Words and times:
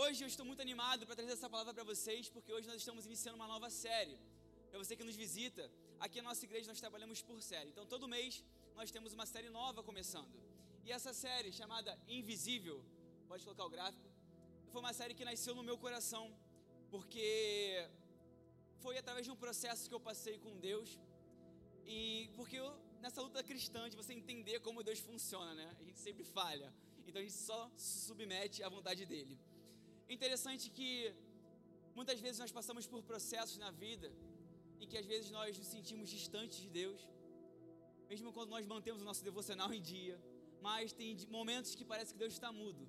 Hoje 0.00 0.22
eu 0.22 0.28
estou 0.32 0.44
muito 0.48 0.60
animado 0.60 1.06
para 1.06 1.16
trazer 1.18 1.32
essa 1.32 1.48
palavra 1.52 1.72
para 1.76 1.82
vocês, 1.90 2.28
porque 2.28 2.52
hoje 2.52 2.66
nós 2.70 2.76
estamos 2.82 3.06
iniciando 3.06 3.36
uma 3.38 3.46
nova 3.52 3.68
série. 3.70 4.18
Para 4.68 4.78
você 4.80 4.94
que 4.94 5.02
nos 5.02 5.16
visita, 5.16 5.62
aqui 5.98 6.16
na 6.20 6.28
nossa 6.28 6.44
igreja 6.44 6.66
nós 6.72 6.78
trabalhamos 6.84 7.22
por 7.28 7.38
série. 7.40 7.70
Então 7.70 7.86
todo 7.86 8.06
mês 8.06 8.44
nós 8.78 8.90
temos 8.90 9.14
uma 9.14 9.24
série 9.24 9.48
nova 9.48 9.82
começando. 9.82 10.34
E 10.84 10.92
essa 10.92 11.14
série, 11.14 11.50
chamada 11.50 11.98
Invisível, 12.06 12.78
pode 13.26 13.42
colocar 13.42 13.64
o 13.64 13.70
gráfico, 13.70 14.06
foi 14.70 14.82
uma 14.82 14.92
série 14.92 15.14
que 15.14 15.24
nasceu 15.24 15.54
no 15.54 15.62
meu 15.62 15.78
coração, 15.78 16.24
porque 16.90 17.88
foi 18.82 18.98
através 18.98 19.24
de 19.24 19.32
um 19.32 19.40
processo 19.46 19.88
que 19.88 19.94
eu 19.94 20.02
passei 20.10 20.36
com 20.44 20.54
Deus. 20.58 21.00
E 21.86 22.28
porque 22.36 22.56
eu, 22.56 22.70
nessa 23.00 23.22
luta 23.22 23.42
cristã, 23.42 23.88
de 23.88 23.96
você 23.96 24.12
entender 24.12 24.60
como 24.60 24.84
Deus 24.90 24.98
funciona, 24.98 25.54
né? 25.54 25.74
A 25.80 25.84
gente 25.88 26.00
sempre 26.00 26.22
falha. 26.22 26.70
Então 27.06 27.18
a 27.18 27.24
gente 27.24 27.40
só 27.50 27.70
se 27.78 28.00
submete 28.08 28.62
à 28.62 28.68
vontade 28.68 29.06
dele. 29.06 29.36
Interessante 30.08 30.70
que 30.70 31.12
muitas 31.94 32.20
vezes 32.20 32.38
nós 32.38 32.52
passamos 32.52 32.86
por 32.86 33.02
processos 33.02 33.58
na 33.58 33.70
vida 33.70 34.12
em 34.80 34.86
que 34.86 34.96
às 34.96 35.06
vezes 35.06 35.30
nós 35.30 35.58
nos 35.58 35.66
sentimos 35.66 36.08
distantes 36.08 36.58
de 36.64 36.68
Deus, 36.68 37.00
mesmo 38.08 38.32
quando 38.32 38.50
nós 38.50 38.64
mantemos 38.66 39.02
o 39.02 39.04
nosso 39.04 39.24
devocional 39.24 39.72
em 39.72 39.80
dia, 39.80 40.20
mas 40.60 40.92
tem 40.92 41.16
momentos 41.28 41.74
que 41.74 41.84
parece 41.84 42.12
que 42.12 42.18
Deus 42.18 42.34
está 42.34 42.52
mudo, 42.52 42.88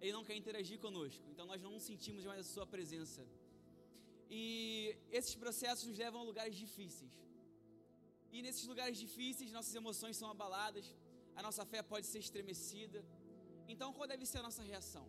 Ele 0.00 0.12
não 0.12 0.24
quer 0.24 0.36
interagir 0.36 0.78
conosco, 0.78 1.24
então 1.30 1.46
nós 1.46 1.62
não 1.62 1.78
sentimos 1.80 2.24
mais 2.24 2.40
a 2.40 2.50
Sua 2.54 2.66
presença. 2.66 3.26
E 4.30 4.96
esses 5.10 5.34
processos 5.34 5.86
nos 5.88 5.96
levam 5.96 6.20
a 6.20 6.24
lugares 6.24 6.54
difíceis. 6.54 7.14
E 8.30 8.42
nesses 8.42 8.66
lugares 8.66 8.98
difíceis, 8.98 9.50
nossas 9.52 9.74
emoções 9.74 10.16
são 10.16 10.28
abaladas, 10.30 10.94
a 11.34 11.42
nossa 11.42 11.64
fé 11.64 11.82
pode 11.82 12.06
ser 12.06 12.18
estremecida. 12.18 13.02
Então, 13.66 13.92
qual 13.92 14.06
deve 14.06 14.26
ser 14.26 14.38
a 14.38 14.42
nossa 14.42 14.62
reação? 14.62 15.06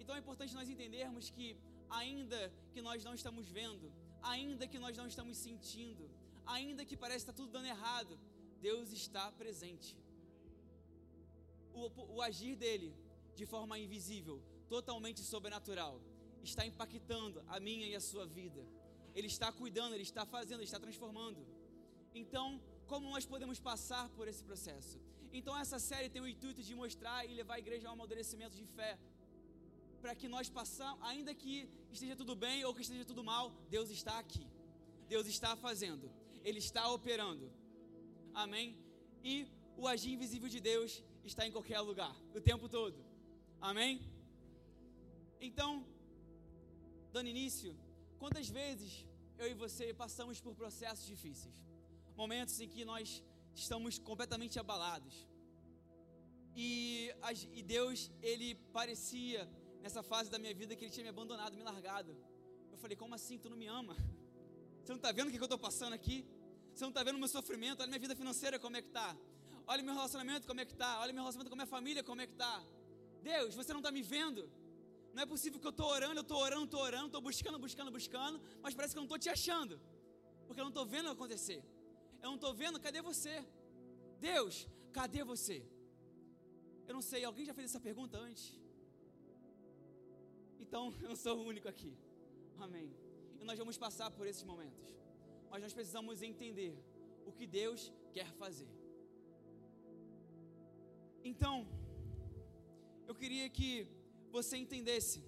Então 0.00 0.14
é 0.14 0.18
importante 0.18 0.54
nós 0.54 0.68
entendermos 0.68 1.30
que, 1.30 1.56
ainda 1.88 2.52
que 2.72 2.82
nós 2.82 3.04
não 3.04 3.14
estamos 3.14 3.48
vendo, 3.48 3.92
ainda 4.22 4.66
que 4.66 4.78
nós 4.78 4.96
não 4.96 5.06
estamos 5.06 5.36
sentindo, 5.36 6.10
ainda 6.44 6.84
que 6.84 6.96
parece 6.96 7.22
estar 7.24 7.32
tudo 7.32 7.52
dando 7.52 7.66
errado, 7.66 8.18
Deus 8.60 8.92
está 8.92 9.30
presente. 9.32 9.96
O, 11.74 12.16
o 12.16 12.22
agir 12.22 12.56
dele, 12.56 12.94
de 13.34 13.44
forma 13.44 13.78
invisível, 13.78 14.42
totalmente 14.68 15.20
sobrenatural, 15.20 16.00
está 16.42 16.64
impactando 16.64 17.42
a 17.48 17.58
minha 17.60 17.86
e 17.86 17.94
a 17.94 18.00
sua 18.00 18.26
vida. 18.26 18.62
Ele 19.14 19.26
está 19.26 19.50
cuidando, 19.52 19.94
ele 19.94 20.02
está 20.02 20.24
fazendo, 20.24 20.60
ele 20.60 20.64
está 20.64 20.78
transformando. 20.78 21.40
Então, 22.14 22.60
como 22.86 23.10
nós 23.10 23.26
podemos 23.26 23.58
passar 23.58 24.08
por 24.10 24.28
esse 24.28 24.42
processo? 24.42 24.98
Então, 25.32 25.56
essa 25.58 25.78
série 25.78 26.08
tem 26.08 26.22
o 26.22 26.28
intuito 26.28 26.62
de 26.62 26.74
mostrar 26.74 27.24
e 27.26 27.34
levar 27.34 27.54
a 27.54 27.58
igreja 27.58 27.88
a 27.88 27.90
um 27.90 27.94
amadurecimento 27.94 28.56
de 28.56 28.64
fé, 28.64 28.98
para 30.06 30.14
que 30.14 30.28
nós 30.34 30.48
possamos, 30.48 31.00
ainda 31.10 31.34
que 31.34 31.68
esteja 31.90 32.14
tudo 32.14 32.34
bem 32.36 32.64
ou 32.64 32.72
que 32.72 32.82
esteja 32.82 33.04
tudo 33.04 33.22
mal, 33.24 33.44
Deus 33.68 33.88
está 33.90 34.20
aqui. 34.20 34.46
Deus 35.12 35.26
está 35.26 35.56
fazendo. 35.56 36.08
Ele 36.44 36.60
está 36.66 36.82
operando. 36.96 37.46
Amém? 38.32 38.68
E 39.24 39.34
o 39.76 39.88
agir 39.92 40.12
invisível 40.12 40.48
de 40.48 40.60
Deus 40.60 41.02
está 41.24 41.44
em 41.44 41.50
qualquer 41.50 41.80
lugar, 41.80 42.14
o 42.38 42.40
tempo 42.40 42.68
todo. 42.68 43.04
Amém? 43.60 44.00
Então, 45.40 45.84
dando 47.12 47.28
início, 47.28 47.76
quantas 48.20 48.48
vezes 48.48 49.04
eu 49.40 49.50
e 49.50 49.54
você 49.54 49.92
passamos 49.92 50.40
por 50.40 50.54
processos 50.54 51.04
difíceis? 51.04 51.56
Momentos 52.14 52.60
em 52.60 52.68
que 52.68 52.84
nós 52.84 53.24
estamos 53.56 53.98
completamente 53.98 54.56
abalados. 54.56 55.26
E, 56.54 57.12
e 57.52 57.62
Deus, 57.64 58.08
Ele 58.22 58.54
parecia 58.72 59.40
nessa 59.82 60.02
fase 60.02 60.30
da 60.30 60.38
minha 60.38 60.54
vida 60.54 60.74
que 60.76 60.84
ele 60.84 60.92
tinha 60.92 61.04
me 61.04 61.10
abandonado, 61.10 61.56
me 61.56 61.62
largado. 61.62 62.16
Eu 62.72 62.78
falei, 62.78 62.96
como 62.96 63.14
assim? 63.14 63.38
Tu 63.38 63.48
não 63.48 63.56
me 63.56 63.66
ama? 63.66 63.96
Você 64.82 64.92
não 64.92 64.96
está 64.96 65.12
vendo 65.12 65.28
o 65.28 65.30
que 65.30 65.38
eu 65.38 65.44
estou 65.44 65.58
passando 65.58 65.94
aqui? 65.94 66.24
Você 66.72 66.84
não 66.84 66.90
está 66.90 67.02
vendo 67.02 67.16
o 67.16 67.18
meu 67.18 67.28
sofrimento? 67.28 67.80
Olha 67.80 67.88
minha 67.88 67.98
vida 67.98 68.14
financeira 68.14 68.58
como 68.58 68.76
é 68.76 68.82
que 68.82 68.88
está. 68.88 69.16
Olha 69.66 69.82
meu 69.82 69.94
relacionamento 69.94 70.46
como 70.46 70.60
é 70.60 70.64
que 70.64 70.72
está. 70.72 71.00
Olha 71.00 71.12
meu 71.12 71.22
relacionamento 71.22 71.50
com 71.50 71.56
a 71.56 71.62
minha 71.62 71.66
família 71.66 72.02
como 72.04 72.20
é 72.20 72.26
que 72.26 72.32
está. 72.32 72.62
Deus, 73.22 73.54
você 73.54 73.72
não 73.72 73.80
está 73.80 73.90
me 73.90 74.02
vendo? 74.02 74.48
Não 75.14 75.22
é 75.22 75.26
possível 75.26 75.58
que 75.58 75.66
eu 75.66 75.70
estou 75.70 75.88
orando, 75.88 76.16
eu 76.16 76.26
estou 76.26 76.38
orando, 76.38 76.64
estou 76.64 76.80
orando, 76.80 77.06
estou 77.06 77.22
buscando, 77.22 77.58
buscando, 77.58 77.90
buscando, 77.90 78.40
mas 78.62 78.74
parece 78.74 78.92
que 78.94 78.98
eu 78.98 79.04
não 79.04 79.06
estou 79.06 79.18
te 79.18 79.30
achando. 79.30 79.80
Porque 80.46 80.60
eu 80.60 80.64
não 80.64 80.74
estou 80.74 80.86
vendo 80.86 81.08
acontecer. 81.08 81.64
Eu 82.22 82.28
não 82.28 82.34
estou 82.34 82.52
vendo, 82.54 82.78
cadê 82.78 83.00
você? 83.00 83.44
Deus, 84.20 84.68
cadê 84.92 85.24
você? 85.24 85.66
Eu 86.86 86.94
não 86.94 87.02
sei, 87.02 87.24
alguém 87.24 87.44
já 87.44 87.54
fez 87.54 87.70
essa 87.70 87.80
pergunta 87.80 88.18
antes? 88.18 88.54
Então, 90.58 90.92
eu 91.02 91.08
não 91.08 91.16
sou 91.16 91.36
o 91.38 91.46
único 91.52 91.68
aqui. 91.68 91.96
Amém. 92.58 92.94
E 93.40 93.44
nós 93.44 93.58
vamos 93.58 93.76
passar 93.76 94.10
por 94.10 94.26
esses 94.26 94.42
momentos. 94.42 94.86
Mas 95.50 95.62
nós 95.62 95.72
precisamos 95.72 96.22
entender 96.22 96.76
o 97.24 97.32
que 97.32 97.46
Deus 97.46 97.92
quer 98.12 98.32
fazer. 98.34 98.68
Então, 101.24 101.66
eu 103.06 103.14
queria 103.14 103.48
que 103.48 103.86
você 104.30 104.56
entendesse 104.56 105.22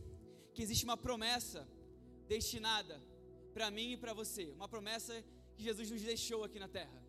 que 0.55 0.63
existe 0.63 0.85
uma 0.85 0.97
promessa 0.97 1.67
destinada 2.27 3.01
para 3.53 3.71
mim 3.71 3.93
e 3.93 3.97
para 3.97 4.13
você, 4.13 4.53
uma 4.53 4.69
promessa 4.69 5.25
que 5.55 5.63
Jesus 5.63 5.91
nos 5.91 6.03
deixou 6.03 6.45
aqui 6.45 6.59
na 6.59 6.69
terra. 6.69 7.03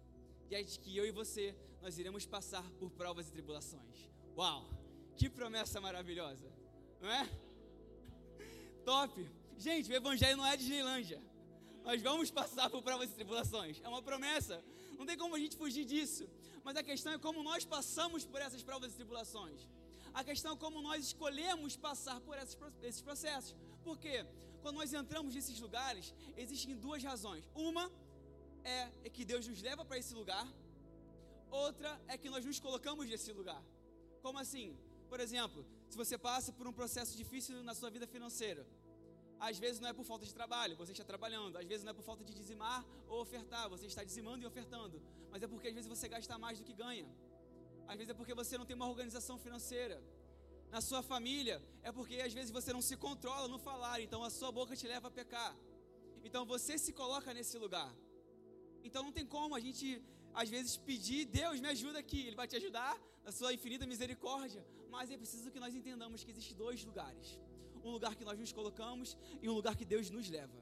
E 0.49 0.55
é 0.55 0.63
de 0.63 0.79
que 0.79 0.95
eu 0.97 1.05
e 1.05 1.11
você 1.11 1.55
nós 1.81 1.97
iremos 1.97 2.25
passar 2.25 2.67
por 2.79 2.89
provas 2.89 3.27
e 3.29 3.31
tribulações. 3.31 4.09
Uau! 4.35 4.67
Que 5.15 5.29
promessa 5.29 5.79
maravilhosa, 5.81 6.51
não 7.01 7.09
é? 7.09 7.29
Top. 8.89 9.15
Gente, 9.55 9.91
o 9.91 9.95
evangelho 9.95 10.35
não 10.35 10.47
é 10.51 10.57
Disneylândia. 10.57 11.21
Nós 11.83 12.01
vamos 12.01 12.31
passar 12.31 12.71
por 12.71 12.81
provas 12.81 13.11
e 13.11 13.13
tribulações. 13.13 13.79
É 13.83 13.87
uma 13.87 14.01
promessa. 14.01 14.55
Não 14.97 15.05
tem 15.05 15.15
como 15.15 15.35
a 15.35 15.39
gente 15.39 15.55
fugir 15.55 15.85
disso. 15.85 16.27
Mas 16.63 16.75
a 16.75 16.81
questão 16.81 17.13
é 17.13 17.19
como 17.19 17.43
nós 17.43 17.63
passamos 17.63 18.25
por 18.25 18.41
essas 18.41 18.63
provas 18.63 18.91
e 18.91 18.95
tribulações. 18.95 19.59
A 20.11 20.23
questão 20.23 20.53
é 20.53 20.57
como 20.57 20.81
nós 20.81 21.05
escolhemos 21.05 21.77
passar 21.77 22.19
por 22.21 22.35
esses 22.81 23.03
processos. 23.03 23.55
Por 23.83 23.99
quê? 23.99 24.25
Quando 24.63 24.77
nós 24.77 24.91
entramos 24.91 25.35
nesses 25.35 25.59
lugares, 25.59 26.11
existem 26.35 26.75
duas 26.75 27.03
razões. 27.03 27.43
Uma 27.53 27.91
é, 28.63 28.89
é 29.03 29.09
que 29.11 29.23
Deus 29.23 29.47
nos 29.47 29.61
leva 29.61 29.85
para 29.85 29.99
esse 29.99 30.15
lugar. 30.15 30.47
Outra 31.51 31.91
é 32.07 32.17
que 32.17 32.27
nós 32.27 32.43
nos 32.43 32.59
colocamos 32.59 33.07
nesse 33.07 33.31
lugar. 33.33 33.63
Como 34.23 34.39
assim? 34.39 34.75
Por 35.07 35.19
exemplo, 35.19 35.63
se 35.89 35.97
você 35.97 36.17
passa 36.17 36.51
por 36.51 36.67
um 36.67 36.73
processo 36.73 37.15
difícil 37.15 37.63
na 37.63 37.75
sua 37.75 37.89
vida 37.89 38.07
financeira, 38.07 38.65
às 39.39 39.57
vezes 39.57 39.79
não 39.79 39.89
é 39.89 39.93
por 39.93 40.03
falta 40.03 40.25
de 40.25 40.33
trabalho, 40.33 40.75
você 40.75 40.91
está 40.91 41.03
trabalhando. 41.03 41.57
Às 41.57 41.65
vezes 41.65 41.83
não 41.83 41.91
é 41.91 41.93
por 41.93 42.03
falta 42.03 42.23
de 42.23 42.33
dizimar 42.33 42.85
ou 43.07 43.21
ofertar, 43.21 43.69
você 43.69 43.85
está 43.85 44.03
dizimando 44.03 44.43
e 44.43 44.45
ofertando. 44.45 45.01
Mas 45.31 45.41
é 45.41 45.47
porque 45.47 45.69
às 45.69 45.73
vezes 45.73 45.89
você 45.93 46.07
gasta 46.07 46.37
mais 46.37 46.57
do 46.59 46.65
que 46.65 46.73
ganha. 46.73 47.07
Às 47.87 47.97
vezes 47.97 48.09
é 48.09 48.13
porque 48.13 48.33
você 48.33 48.57
não 48.57 48.65
tem 48.65 48.75
uma 48.75 48.87
organização 48.87 49.37
financeira. 49.39 50.03
Na 50.69 50.81
sua 50.81 51.01
família, 51.01 51.57
é 51.81 51.91
porque 51.91 52.17
às 52.27 52.33
vezes 52.33 52.51
você 52.51 52.71
não 52.71 52.81
se 52.81 52.95
controla 52.95 53.47
no 53.47 53.57
falar, 53.57 54.01
então 54.01 54.23
a 54.23 54.29
sua 54.29 54.51
boca 54.51 54.75
te 54.75 54.87
leva 54.87 55.07
a 55.07 55.11
pecar. 55.11 55.55
Então 56.23 56.45
você 56.45 56.77
se 56.77 56.91
coloca 56.93 57.33
nesse 57.33 57.57
lugar. 57.57 57.91
Então 58.83 59.01
não 59.01 59.11
tem 59.11 59.25
como 59.25 59.55
a 59.55 59.59
gente 59.59 60.03
às 60.33 60.47
vezes 60.47 60.77
pedir, 60.77 61.25
Deus 61.25 61.59
me 61.59 61.69
ajuda 61.69 61.97
aqui, 61.97 62.27
Ele 62.27 62.35
vai 62.35 62.47
te 62.47 62.55
ajudar 62.55 62.93
na 63.23 63.31
sua 63.31 63.51
infinita 63.51 63.85
misericórdia, 63.87 64.63
mas 64.91 65.09
é 65.09 65.17
preciso 65.17 65.49
que 65.49 65.59
nós 65.59 65.73
entendamos 65.73 66.23
que 66.23 66.29
existem 66.29 66.55
dois 66.55 66.83
lugares 66.85 67.39
um 67.83 67.91
lugar 67.91 68.15
que 68.15 68.25
nós 68.25 68.37
nos 68.37 68.51
colocamos 68.51 69.17
e 69.41 69.49
um 69.49 69.53
lugar 69.53 69.75
que 69.75 69.85
Deus 69.85 70.09
nos 70.09 70.29
leva. 70.29 70.59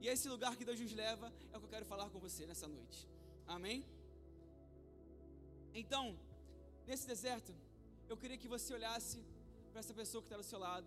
E 0.00 0.08
esse 0.08 0.28
lugar 0.28 0.56
que 0.56 0.64
Deus 0.64 0.78
nos 0.80 0.92
leva 0.92 1.32
é 1.52 1.56
o 1.56 1.60
que 1.60 1.66
eu 1.66 1.70
quero 1.70 1.84
falar 1.84 2.08
com 2.10 2.18
você 2.18 2.46
nessa 2.46 2.68
noite. 2.68 3.08
Amém? 3.46 3.84
Então, 5.74 6.18
nesse 6.86 7.06
deserto, 7.06 7.54
eu 8.08 8.16
queria 8.16 8.38
que 8.38 8.48
você 8.48 8.72
olhasse 8.74 9.24
para 9.70 9.80
essa 9.80 9.94
pessoa 9.94 10.22
que 10.22 10.28
está 10.28 10.36
do 10.36 10.42
seu 10.42 10.58
lado 10.58 10.86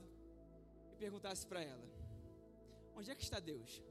e 0.91 0.96
perguntasse 0.96 1.46
para 1.46 1.61
ela: 1.61 1.85
Onde 2.96 3.11
é 3.11 3.16
que 3.16 3.23
está 3.23 3.40
Deus? 3.40 3.82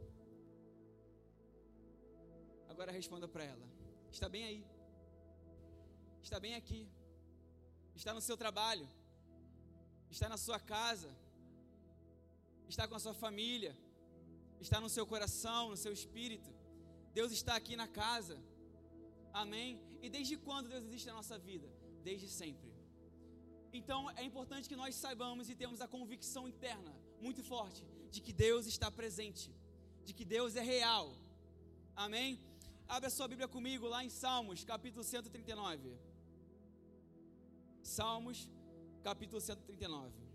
Agora 2.69 2.93
responda 2.93 3.29
para 3.29 3.45
ela: 3.45 3.67
Está 4.11 4.29
bem 4.29 4.45
aí. 4.45 4.67
Está 6.23 6.39
bem 6.41 6.55
aqui. 6.55 6.89
Está 7.95 8.13
no 8.15 8.21
seu 8.21 8.37
trabalho. 8.37 8.89
Está 10.11 10.29
na 10.29 10.37
sua 10.37 10.59
casa 10.59 11.11
está 12.69 12.87
com 12.89 12.95
a 12.95 12.99
sua 12.99 13.15
família, 13.15 13.77
está 14.61 14.81
no 14.81 14.89
seu 14.89 15.07
coração, 15.07 15.71
no 15.71 15.77
seu 15.77 15.93
espírito. 15.93 16.51
Deus 17.13 17.33
está 17.33 17.55
aqui 17.57 17.77
na 17.77 17.89
casa. 17.89 18.37
Amém? 19.33 19.81
E 20.03 20.09
desde 20.09 20.37
quando 20.37 20.69
Deus 20.69 20.85
existe 20.85 21.07
na 21.07 21.15
nossa 21.15 21.39
vida? 21.39 21.69
Desde 22.03 22.29
sempre. 22.29 22.71
Então 23.73 24.11
é 24.11 24.23
importante 24.23 24.69
que 24.69 24.77
nós 24.77 24.95
saibamos 24.95 25.49
e 25.51 25.55
temos 25.55 25.81
a 25.81 25.89
convicção 25.89 26.49
interna 26.49 26.95
muito 27.21 27.43
forte 27.43 27.85
de 28.11 28.21
que 28.21 28.33
Deus 28.33 28.67
está 28.67 28.91
presente, 28.91 29.51
de 30.05 30.13
que 30.15 30.25
Deus 30.25 30.57
é 30.57 30.63
real. 30.63 31.15
Amém? 31.95 32.41
Abra 32.89 33.11
sua 33.11 33.29
Bíblia 33.29 33.49
comigo 33.49 33.87
lá 33.87 34.05
em 34.05 34.09
Salmos, 34.09 34.65
capítulo 34.65 35.05
139. 35.05 35.99
Salmos, 37.83 38.51
capítulo 39.03 39.41
139. 39.41 40.28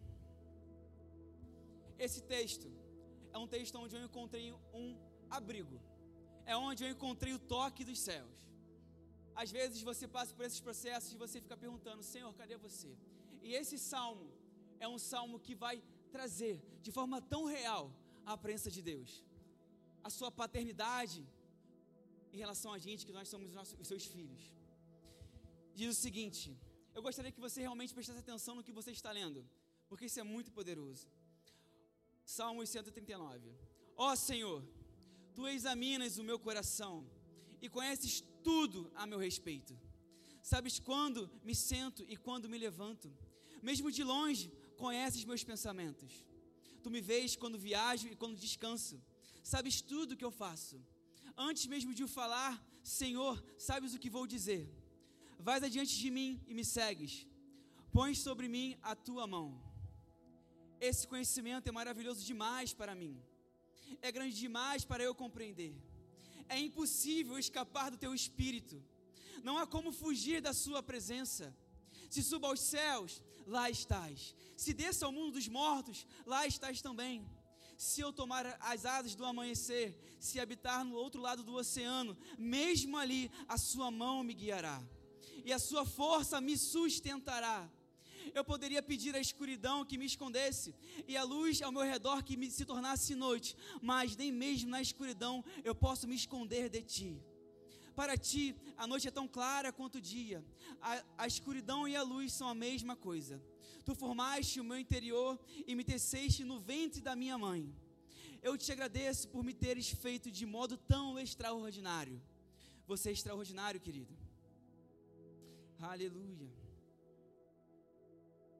Esse 1.97 2.21
texto 2.21 2.71
é 3.31 3.37
um 3.37 3.47
texto 3.47 3.75
onde 3.77 3.95
eu 3.95 4.03
encontrei 4.03 4.51
um 4.73 4.97
abrigo. 5.29 5.79
É 6.45 6.55
onde 6.55 6.83
eu 6.83 6.89
encontrei 6.89 7.33
o 7.33 7.39
toque 7.39 7.83
dos 7.83 7.99
céus. 7.99 8.37
Às 9.35 9.49
vezes 9.51 9.81
você 9.81 10.07
passa 10.07 10.33
por 10.35 10.45
esses 10.45 10.59
processos 10.59 11.13
e 11.13 11.17
você 11.17 11.41
fica 11.41 11.57
perguntando: 11.57 12.03
Senhor, 12.03 12.33
cadê 12.33 12.57
você? 12.57 12.91
E 13.41 13.53
esse 13.53 13.77
salmo 13.77 14.27
é 14.79 14.87
um 14.87 14.99
salmo 14.99 15.39
que 15.39 15.55
vai 15.55 15.81
trazer 16.11 16.61
de 16.81 16.91
forma 16.91 17.21
tão 17.21 17.45
real 17.45 17.91
a 18.25 18.37
presença 18.37 18.69
de 18.69 18.81
Deus, 18.81 19.23
a 20.03 20.09
sua 20.09 20.31
paternidade 20.31 21.25
em 22.31 22.37
relação 22.37 22.71
a 22.73 22.79
gente, 22.85 23.05
que 23.05 23.11
nós 23.11 23.27
somos 23.29 23.49
os, 23.49 23.55
nossos, 23.55 23.79
os 23.79 23.87
seus 23.87 24.05
filhos. 24.05 24.43
Diz 25.73 25.89
o 25.97 25.99
seguinte: 25.99 26.55
eu 26.93 27.01
gostaria 27.01 27.31
que 27.31 27.39
você 27.39 27.61
realmente 27.61 27.93
prestasse 27.93 28.19
atenção 28.19 28.55
no 28.55 28.63
que 28.63 28.71
você 28.71 28.91
está 28.91 29.11
lendo, 29.11 29.43
porque 29.89 30.05
isso 30.05 30.19
é 30.19 30.23
muito 30.23 30.51
poderoso. 30.51 31.07
Salmo 32.25 32.65
139. 32.65 33.55
Ó 33.95 34.15
Senhor, 34.15 34.63
tu 35.35 35.47
examinas 35.47 36.17
o 36.17 36.23
meu 36.23 36.39
coração 36.39 37.05
e 37.61 37.69
conheces 37.69 38.23
tudo 38.43 38.91
a 38.95 39.05
meu 39.05 39.19
respeito. 39.19 39.77
Sabes 40.41 40.79
quando 40.79 41.29
me 41.43 41.55
sento 41.55 42.03
e 42.07 42.17
quando 42.17 42.49
me 42.49 42.57
levanto. 42.57 43.11
Mesmo 43.61 43.91
de 43.91 44.03
longe, 44.03 44.51
conheces 44.77 45.23
meus 45.23 45.43
pensamentos. 45.43 46.25
Tu 46.83 46.89
me 46.89 46.99
vês 46.99 47.35
quando 47.35 47.57
viajo 47.57 48.07
e 48.09 48.15
quando 48.15 48.37
descanso. 48.37 49.01
Sabes 49.41 49.81
tudo 49.81 50.13
o 50.13 50.17
que 50.17 50.25
eu 50.25 50.31
faço. 50.31 50.81
Antes 51.37 51.65
mesmo 51.65 51.93
de 51.93 52.03
o 52.03 52.07
falar, 52.07 52.61
Senhor, 52.83 53.41
sabes 53.57 53.93
o 53.93 53.99
que 53.99 54.09
vou 54.09 54.27
dizer. 54.27 54.69
Vais 55.39 55.63
adiante 55.63 55.97
de 55.97 56.11
mim 56.11 56.41
e 56.47 56.53
me 56.53 56.65
segues. 56.65 57.25
Pões 57.91 58.19
sobre 58.19 58.47
mim 58.47 58.77
a 58.81 58.95
tua 58.95 59.25
mão. 59.25 59.72
Esse 60.89 61.07
conhecimento 61.11 61.69
é 61.69 61.71
maravilhoso 61.71 62.21
demais 62.29 62.73
para 62.79 62.93
mim. 63.01 63.15
É 64.01 64.11
grande 64.11 64.35
demais 64.45 64.83
para 64.83 65.01
eu 65.01 65.13
compreender. 65.15 65.73
É 66.49 66.57
impossível 66.59 67.37
escapar 67.39 67.89
do 67.89 67.97
teu 68.03 68.13
espírito. 68.13 68.83
Não 69.47 69.57
há 69.57 69.65
como 69.65 69.93
fugir 69.93 70.41
da 70.41 70.53
sua 70.63 70.83
presença. 70.83 71.45
Se 72.09 72.21
suba 72.21 72.47
aos 72.49 72.59
céus, 72.59 73.21
lá 73.47 73.69
estás. 73.69 74.35
Se 74.57 74.73
desça 74.73 75.05
ao 75.05 75.13
mundo 75.17 75.31
dos 75.37 75.47
mortos, 75.47 76.05
lá 76.25 76.45
estás 76.45 76.81
também. 76.81 77.25
Se 77.77 78.01
eu 78.01 78.11
tomar 78.11 78.45
as 78.59 78.85
asas 78.85 79.15
do 79.15 79.25
amanhecer, 79.25 79.87
se 80.19 80.37
habitar 80.37 80.83
no 80.83 80.95
outro 80.95 81.21
lado 81.21 81.43
do 81.43 81.55
oceano, 81.55 82.17
mesmo 82.37 82.97
ali 82.97 83.31
a 83.47 83.57
sua 83.57 83.89
mão 83.89 84.21
me 84.21 84.33
guiará, 84.33 84.81
e 85.45 85.53
a 85.53 85.59
sua 85.59 85.85
força 85.85 86.41
me 86.41 86.57
sustentará. 86.57 87.69
Eu 88.33 88.43
poderia 88.43 88.81
pedir 88.81 89.15
a 89.15 89.19
escuridão 89.19 89.85
que 89.85 89.97
me 89.97 90.05
escondesse, 90.05 90.73
e 91.07 91.15
a 91.15 91.23
luz 91.23 91.61
ao 91.61 91.71
meu 91.71 91.83
redor 91.83 92.23
que 92.23 92.35
me 92.35 92.49
se 92.49 92.65
tornasse 92.65 93.15
noite, 93.15 93.55
mas 93.81 94.15
nem 94.15 94.31
mesmo 94.31 94.69
na 94.69 94.81
escuridão 94.81 95.43
eu 95.63 95.75
posso 95.75 96.07
me 96.07 96.15
esconder 96.15 96.69
de 96.69 96.81
ti. 96.81 97.21
Para 97.95 98.17
ti, 98.17 98.55
a 98.75 98.87
noite 98.87 99.07
é 99.07 99.11
tão 99.11 99.27
clara 99.27 99.71
quanto 99.71 99.99
o 99.99 100.01
dia. 100.01 100.43
A, 100.81 101.03
a 101.19 101.27
escuridão 101.27 101.87
e 101.87 101.95
a 101.95 102.01
luz 102.01 102.33
são 102.33 102.47
a 102.47 102.55
mesma 102.55 102.95
coisa. 102.95 103.39
Tu 103.85 103.93
formaste 103.93 104.59
o 104.59 104.63
meu 104.63 104.79
interior 104.79 105.39
e 105.67 105.75
me 105.75 105.83
teceste 105.83 106.43
no 106.43 106.59
ventre 106.59 107.01
da 107.01 107.15
minha 107.15 107.37
mãe. 107.37 107.71
Eu 108.41 108.57
te 108.57 108.71
agradeço 108.71 109.27
por 109.27 109.43
me 109.43 109.53
teres 109.53 109.89
feito 109.89 110.31
de 110.31 110.45
modo 110.45 110.75
tão 110.75 111.19
extraordinário. 111.19 112.19
Você 112.87 113.09
é 113.09 113.11
extraordinário, 113.13 113.79
querido. 113.79 114.13
Aleluia. 115.79 116.62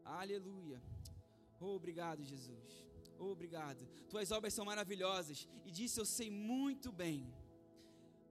Aleluia. 0.06 0.82
Oh, 1.60 1.76
obrigado, 1.76 2.24
Jesus. 2.24 2.86
Oh, 3.18 3.32
obrigado. 3.32 3.88
Tuas 4.10 4.32
obras 4.32 4.54
são 4.54 4.66
maravilhosas. 4.66 5.48
E 5.66 5.72
disse: 5.72 6.00
Eu 6.00 6.06
sei 6.06 6.30
muito 6.30 6.92
bem 6.92 7.32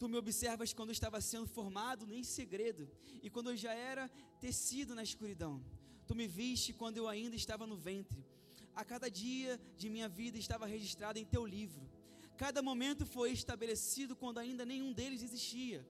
Tu 0.02 0.08
me 0.08 0.16
observas 0.16 0.72
quando 0.72 0.88
eu 0.88 0.94
estava 0.94 1.20
sendo 1.20 1.46
formado 1.46 2.12
em 2.12 2.24
segredo 2.24 2.90
e 3.22 3.30
quando 3.30 3.50
eu 3.50 3.56
já 3.56 3.72
era 3.72 4.08
tecido 4.40 4.96
na 4.96 5.02
escuridão. 5.04 5.64
Tu 6.08 6.14
me 6.16 6.26
viste 6.26 6.72
quando 6.72 6.96
eu 6.96 7.06
ainda 7.06 7.36
estava 7.36 7.68
no 7.68 7.76
ventre. 7.76 8.26
A 8.74 8.84
cada 8.84 9.08
dia 9.08 9.60
de 9.76 9.88
minha 9.88 10.08
vida 10.08 10.36
estava 10.36 10.66
registrado 10.66 11.20
em 11.20 11.24
teu 11.24 11.46
livro. 11.46 11.88
Cada 12.36 12.60
momento 12.60 13.06
foi 13.06 13.30
estabelecido 13.30 14.16
quando 14.16 14.38
ainda 14.38 14.66
nenhum 14.66 14.92
deles 14.92 15.22
existia. 15.22 15.86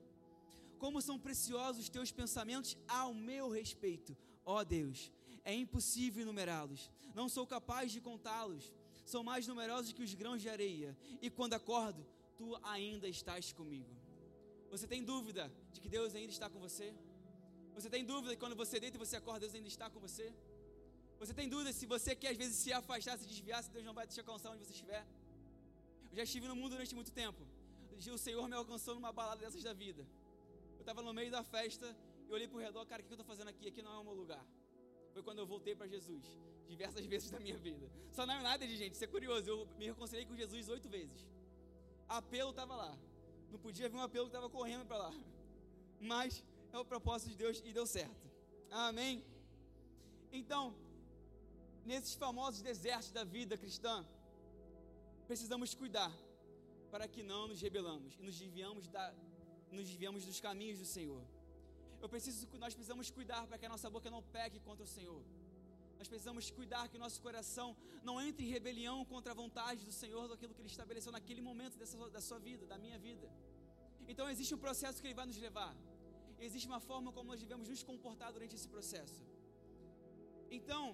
Como 0.79 1.01
são 1.01 1.19
preciosos 1.19 1.85
os 1.85 1.89
teus 1.89 2.13
pensamentos 2.13 2.77
ao 2.87 3.15
meu 3.15 3.49
respeito, 3.49 4.15
ó 4.45 4.63
Deus. 4.63 5.11
É 5.45 5.55
impossível 5.55 6.23
enumerá-los. 6.23 6.91
Não 7.15 7.29
sou 7.29 7.47
capaz 7.47 7.91
de 7.93 8.01
contá-los. 8.01 8.73
São 9.05 9.23
mais 9.25 9.47
numerosos 9.47 9.93
que 9.93 10.03
os 10.03 10.15
grãos 10.15 10.41
de 10.41 10.49
areia. 10.49 10.97
E 11.21 11.29
quando 11.29 11.55
acordo, 11.55 12.07
tu 12.37 12.59
ainda 12.63 13.09
estás 13.09 13.53
comigo. 13.53 13.91
Você 14.71 14.87
tem 14.87 15.03
dúvida 15.05 15.53
de 15.73 15.81
que 15.81 15.89
Deus 15.89 16.15
ainda 16.15 16.33
está 16.33 16.49
com 16.49 16.59
você? 16.59 16.95
Você 17.75 17.91
tem 17.91 18.05
dúvida 18.05 18.35
que 18.35 18.41
quando 18.41 18.57
você 18.57 18.79
deita 18.79 18.97
e 18.97 18.99
você 18.99 19.17
acorda, 19.17 19.41
Deus 19.41 19.55
ainda 19.55 19.69
está 19.69 19.91
com 19.91 19.99
você? 19.99 20.33
Você 21.19 21.35
tem 21.35 21.49
dúvida 21.49 21.73
se 21.73 21.87
você 21.87 22.15
quer 22.15 22.31
às 22.31 22.37
vezes 22.37 22.57
se 22.57 22.73
afastar, 22.73 23.19
se 23.19 23.27
desviar, 23.27 23.63
se 23.63 23.71
Deus 23.71 23.85
não 23.85 23.95
vai 23.95 24.07
te 24.07 24.19
alcançar 24.21 24.51
onde 24.51 24.65
você 24.65 24.73
estiver? 24.73 25.07
Eu 26.11 26.17
já 26.17 26.23
estive 26.23 26.47
no 26.49 26.57
mundo 26.57 26.71
durante 26.71 26.95
muito 26.95 27.13
tempo. 27.13 27.41
O 28.15 28.19
Senhor 28.19 28.49
me 28.49 28.55
alcançou 28.55 28.95
numa 28.95 29.13
balada 29.13 29.41
dessas 29.43 29.63
da 29.63 29.73
vida. 29.73 30.07
Eu 30.75 30.81
estava 30.81 31.01
no 31.03 31.13
meio 31.13 31.31
da 31.31 31.45
festa 31.45 31.97
e 32.29 32.33
olhei 32.33 32.49
para 32.49 32.57
o 32.57 32.61
redor, 32.61 32.85
cara, 32.87 33.03
o 33.03 33.05
que 33.05 33.13
eu 33.13 33.15
estou 33.15 33.25
fazendo 33.25 33.49
aqui? 33.49 33.69
Aqui 33.69 33.83
não 33.83 33.93
é 33.93 33.99
o 33.99 34.05
meu 34.05 34.15
lugar. 34.15 34.45
Foi 35.13 35.23
quando 35.23 35.39
eu 35.41 35.47
voltei 35.47 35.75
para 35.75 35.87
Jesus, 35.87 36.25
diversas 36.69 37.05
vezes 37.13 37.31
da 37.31 37.41
minha 37.41 37.57
vida. 37.57 37.91
Só 38.13 38.25
não 38.27 38.35
é 38.35 38.43
nada 38.43 38.67
de 38.67 38.77
gente, 38.77 38.95
isso 38.95 39.05
é 39.05 39.07
curioso. 39.07 39.49
Eu 39.49 39.69
me 39.79 39.87
reconciliei 39.87 40.27
com 40.27 40.35
Jesus 40.35 40.69
oito 40.69 40.89
vezes. 40.89 41.27
Apelo 42.09 42.51
estava 42.51 42.75
lá. 42.77 42.97
Não 43.51 43.59
podia 43.59 43.89
vir 43.89 43.97
um 43.97 44.03
apelo 44.03 44.27
que 44.27 44.31
estava 44.37 44.49
correndo 44.49 44.87
para 44.87 44.99
lá. 44.99 45.15
Mas 46.01 46.43
é 46.73 46.79
o 46.79 46.85
propósito 46.85 47.31
de 47.31 47.37
Deus 47.37 47.63
e 47.65 47.73
deu 47.73 47.87
certo. 47.87 48.31
Amém? 48.71 49.23
Então, 50.33 50.75
nesses 51.85 52.15
famosos 52.15 52.63
desertos 52.63 53.11
da 53.11 53.25
vida 53.25 53.57
cristã, 53.57 54.05
precisamos 55.27 55.75
cuidar 55.75 56.13
para 56.91 57.07
que 57.07 57.23
não 57.23 57.49
nos 57.49 57.61
rebelamos 57.61 58.15
e 58.19 58.23
nos 58.23 58.39
desviamos, 58.39 58.89
da, 58.89 59.15
nos 59.71 59.87
desviamos 59.87 60.25
dos 60.25 60.41
caminhos 60.41 60.79
do 60.79 60.85
Senhor. 60.85 61.23
Eu 62.03 62.09
preciso, 62.13 62.49
nós 62.65 62.75
precisamos 62.75 63.11
cuidar 63.17 63.43
para 63.49 63.57
que 63.61 63.67
a 63.69 63.73
nossa 63.75 63.89
boca 63.95 64.11
não 64.15 64.23
peque 64.37 64.59
contra 64.69 64.85
o 64.89 64.91
Senhor. 64.97 65.23
Nós 65.99 66.09
precisamos 66.13 66.51
cuidar 66.59 66.89
que 66.91 66.97
o 66.97 67.03
nosso 67.05 67.19
coração 67.27 67.69
não 68.09 68.21
entre 68.21 68.45
em 68.47 68.51
rebelião 68.57 68.97
contra 69.13 69.31
a 69.35 69.37
vontade 69.43 69.85
do 69.89 69.93
Senhor, 69.93 70.25
daquilo 70.33 70.53
que 70.55 70.61
Ele 70.63 70.73
estabeleceu 70.75 71.13
naquele 71.17 71.43
momento 71.51 71.77
dessa, 71.79 71.97
da 72.17 72.21
sua 72.29 72.41
vida, 72.49 72.67
da 72.73 72.79
minha 72.85 72.99
vida. 72.99 73.29
Então 74.09 74.29
existe 74.33 74.53
um 74.57 74.63
processo 74.67 75.01
que 75.01 75.07
Ele 75.07 75.19
vai 75.21 75.27
nos 75.27 75.39
levar. 75.47 75.73
Existe 76.47 76.67
uma 76.73 76.81
forma 76.81 77.13
como 77.13 77.31
nós 77.33 77.41
devemos 77.45 77.69
nos 77.69 77.85
comportar 77.85 78.33
durante 78.33 78.57
esse 78.59 78.69
processo. 78.75 79.23
Então, 80.59 80.85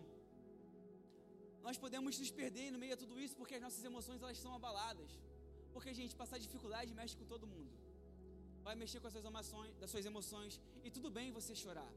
nós 1.66 1.78
podemos 1.84 2.18
nos 2.22 2.30
perder 2.42 2.70
no 2.74 2.78
meio 2.78 2.94
de 2.94 3.02
tudo 3.04 3.18
isso 3.18 3.34
porque 3.34 3.54
as 3.54 3.62
nossas 3.66 3.82
emoções 3.82 4.20
elas 4.22 4.38
são 4.44 4.54
abaladas. 4.54 5.10
Porque, 5.72 5.94
gente, 5.94 6.14
passar 6.22 6.38
dificuldade 6.46 6.92
mexe 7.00 7.16
com 7.16 7.24
todo 7.24 7.46
mundo. 7.54 7.87
Vai 8.68 8.76
mexer 8.80 8.98
com 9.02 9.06
as 9.08 9.14
suas 9.16 9.26
emoções, 9.32 9.70
das 9.82 9.90
suas 9.92 10.06
emoções. 10.10 10.52
E 10.86 10.90
tudo 10.96 11.08
bem 11.18 11.26
você 11.36 11.52
chorar. 11.60 11.90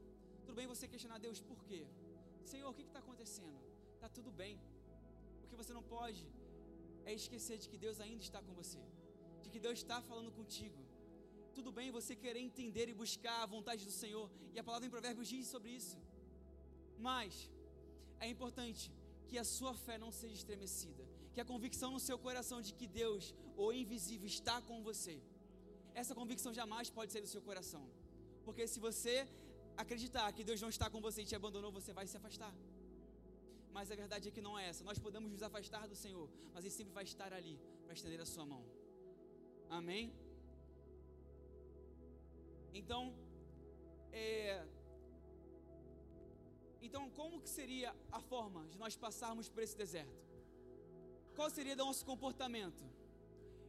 Tudo 0.44 0.54
bem 0.58 0.66
você 0.70 0.84
questionar 0.92 1.18
Deus 1.24 1.38
por 1.48 1.58
quê? 1.68 1.80
Senhor, 2.50 2.68
o 2.70 2.76
que 2.76 2.84
está 2.90 3.00
acontecendo? 3.04 3.58
Está 3.96 4.08
tudo 4.16 4.30
bem. 4.40 4.54
O 5.42 5.46
que 5.48 5.56
você 5.60 5.72
não 5.78 5.82
pode 5.82 6.22
é 7.04 7.12
esquecer 7.20 7.56
de 7.62 7.68
que 7.70 7.78
Deus 7.84 7.98
ainda 8.04 8.22
está 8.28 8.40
com 8.46 8.54
você, 8.60 8.80
de 9.42 9.50
que 9.52 9.60
Deus 9.66 9.76
está 9.80 9.98
falando 10.10 10.30
contigo. 10.38 10.80
Tudo 11.56 11.70
bem 11.78 11.90
você 11.98 12.16
querer 12.24 12.42
entender 12.48 12.86
e 12.88 12.94
buscar 13.02 13.36
a 13.42 13.50
vontade 13.54 13.84
do 13.90 13.94
Senhor, 14.02 14.26
e 14.54 14.58
a 14.58 14.64
palavra 14.68 14.86
em 14.86 14.94
Provérbios 14.96 15.28
diz 15.28 15.48
sobre 15.54 15.72
isso. 15.80 15.98
Mas 17.08 17.50
é 18.18 18.28
importante 18.34 18.90
que 19.28 19.36
a 19.42 19.44
sua 19.56 19.74
fé 19.84 19.98
não 20.04 20.10
seja 20.20 20.36
estremecida, 20.40 21.04
que 21.34 21.42
a 21.44 21.48
convicção 21.52 21.90
no 21.96 22.00
seu 22.08 22.18
coração 22.26 22.60
de 22.62 22.72
que 22.72 22.88
Deus, 23.02 23.34
o 23.58 23.70
invisível, 23.82 24.26
está 24.36 24.56
com 24.70 24.80
você. 24.90 25.16
Essa 25.94 26.14
convicção 26.14 26.52
jamais 26.60 26.88
pode 26.90 27.12
sair 27.12 27.22
do 27.22 27.32
seu 27.34 27.42
coração. 27.42 27.84
Porque 28.44 28.66
se 28.66 28.78
você 28.80 29.28
acreditar 29.76 30.26
que 30.32 30.44
Deus 30.44 30.60
não 30.60 30.68
está 30.68 30.88
com 30.90 31.00
você 31.00 31.22
e 31.22 31.24
te 31.30 31.34
abandonou, 31.40 31.70
você 31.78 31.92
vai 31.92 32.06
se 32.06 32.16
afastar. 32.16 32.54
Mas 33.76 33.90
a 33.90 33.94
verdade 33.94 34.28
é 34.28 34.30
que 34.30 34.42
não 34.46 34.58
é 34.58 34.68
essa. 34.70 34.84
Nós 34.84 34.98
podemos 34.98 35.30
nos 35.30 35.42
afastar 35.42 35.86
do 35.88 35.96
Senhor, 35.96 36.28
mas 36.52 36.64
Ele 36.64 36.74
sempre 36.74 36.92
vai 36.92 37.04
estar 37.04 37.32
ali 37.32 37.58
para 37.84 37.94
estender 37.94 38.20
a 38.20 38.26
sua 38.26 38.44
mão. 38.44 38.62
Amém? 39.70 40.12
Então, 42.74 43.14
é, 44.12 44.64
então 46.80 47.08
como 47.10 47.40
que 47.40 47.48
seria 47.48 47.94
a 48.10 48.20
forma 48.20 48.66
de 48.72 48.78
nós 48.78 48.96
passarmos 48.96 49.48
por 49.48 49.62
esse 49.62 49.76
deserto? 49.76 50.22
Qual 51.34 51.48
seria 51.50 51.74
o 51.74 51.76
nosso 51.76 52.04
comportamento? 52.04 52.82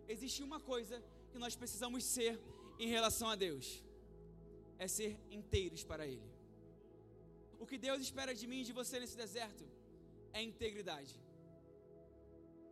Existe 0.07 0.43
uma 0.43 0.59
coisa 0.59 1.01
que 1.33 1.43
nós 1.45 1.55
precisamos 1.61 2.01
ser 2.15 2.33
em 2.83 2.89
relação 2.95 3.27
a 3.33 3.35
Deus 3.45 3.65
é 4.83 4.87
ser 4.97 5.11
inteiros 5.39 5.83
para 5.91 6.05
Ele. 6.13 6.27
O 7.63 7.65
que 7.69 7.77
Deus 7.87 7.99
espera 8.07 8.33
de 8.39 8.45
mim 8.51 8.59
e 8.61 8.67
de 8.69 8.73
você 8.79 8.95
nesse 9.01 9.17
deserto 9.23 9.65
é 10.37 10.41
integridade. 10.51 11.15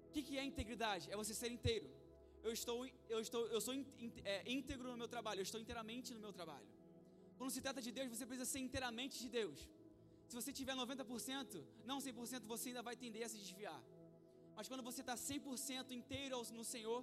O 0.08 0.12
que, 0.14 0.22
que 0.28 0.38
é 0.42 0.44
integridade? 0.52 1.06
É 1.14 1.16
você 1.22 1.34
ser 1.42 1.50
inteiro. 1.58 1.90
Eu 2.48 2.52
estou, 2.60 2.78
eu 3.16 3.20
estou, 3.26 3.42
eu 3.56 3.62
sou 3.68 3.74
é, 4.34 4.38
íntegro 4.58 4.88
no 4.94 4.98
meu 5.02 5.08
trabalho. 5.16 5.40
Eu 5.40 5.48
estou 5.50 5.62
inteiramente 5.66 6.14
no 6.16 6.22
meu 6.26 6.34
trabalho. 6.40 6.70
Quando 7.38 7.52
se 7.56 7.62
trata 7.66 7.82
de 7.86 7.92
Deus, 7.98 8.10
você 8.14 8.26
precisa 8.26 8.50
ser 8.54 8.60
inteiramente 8.68 9.16
de 9.24 9.30
Deus. 9.40 9.60
Se 10.28 10.36
você 10.40 10.52
tiver 10.60 10.76
90%, 10.76 11.64
não 11.86 11.98
100%, 12.00 12.44
você 12.54 12.70
ainda 12.70 12.84
vai 12.90 12.96
tender 13.04 13.24
a 13.28 13.30
se 13.30 13.38
desviar. 13.38 13.82
Mas 14.58 14.68
quando 14.68 14.84
você 14.90 15.02
está 15.02 15.16
100% 15.16 15.92
inteiro 15.92 16.42
no 16.58 16.66
Senhor, 16.74 17.00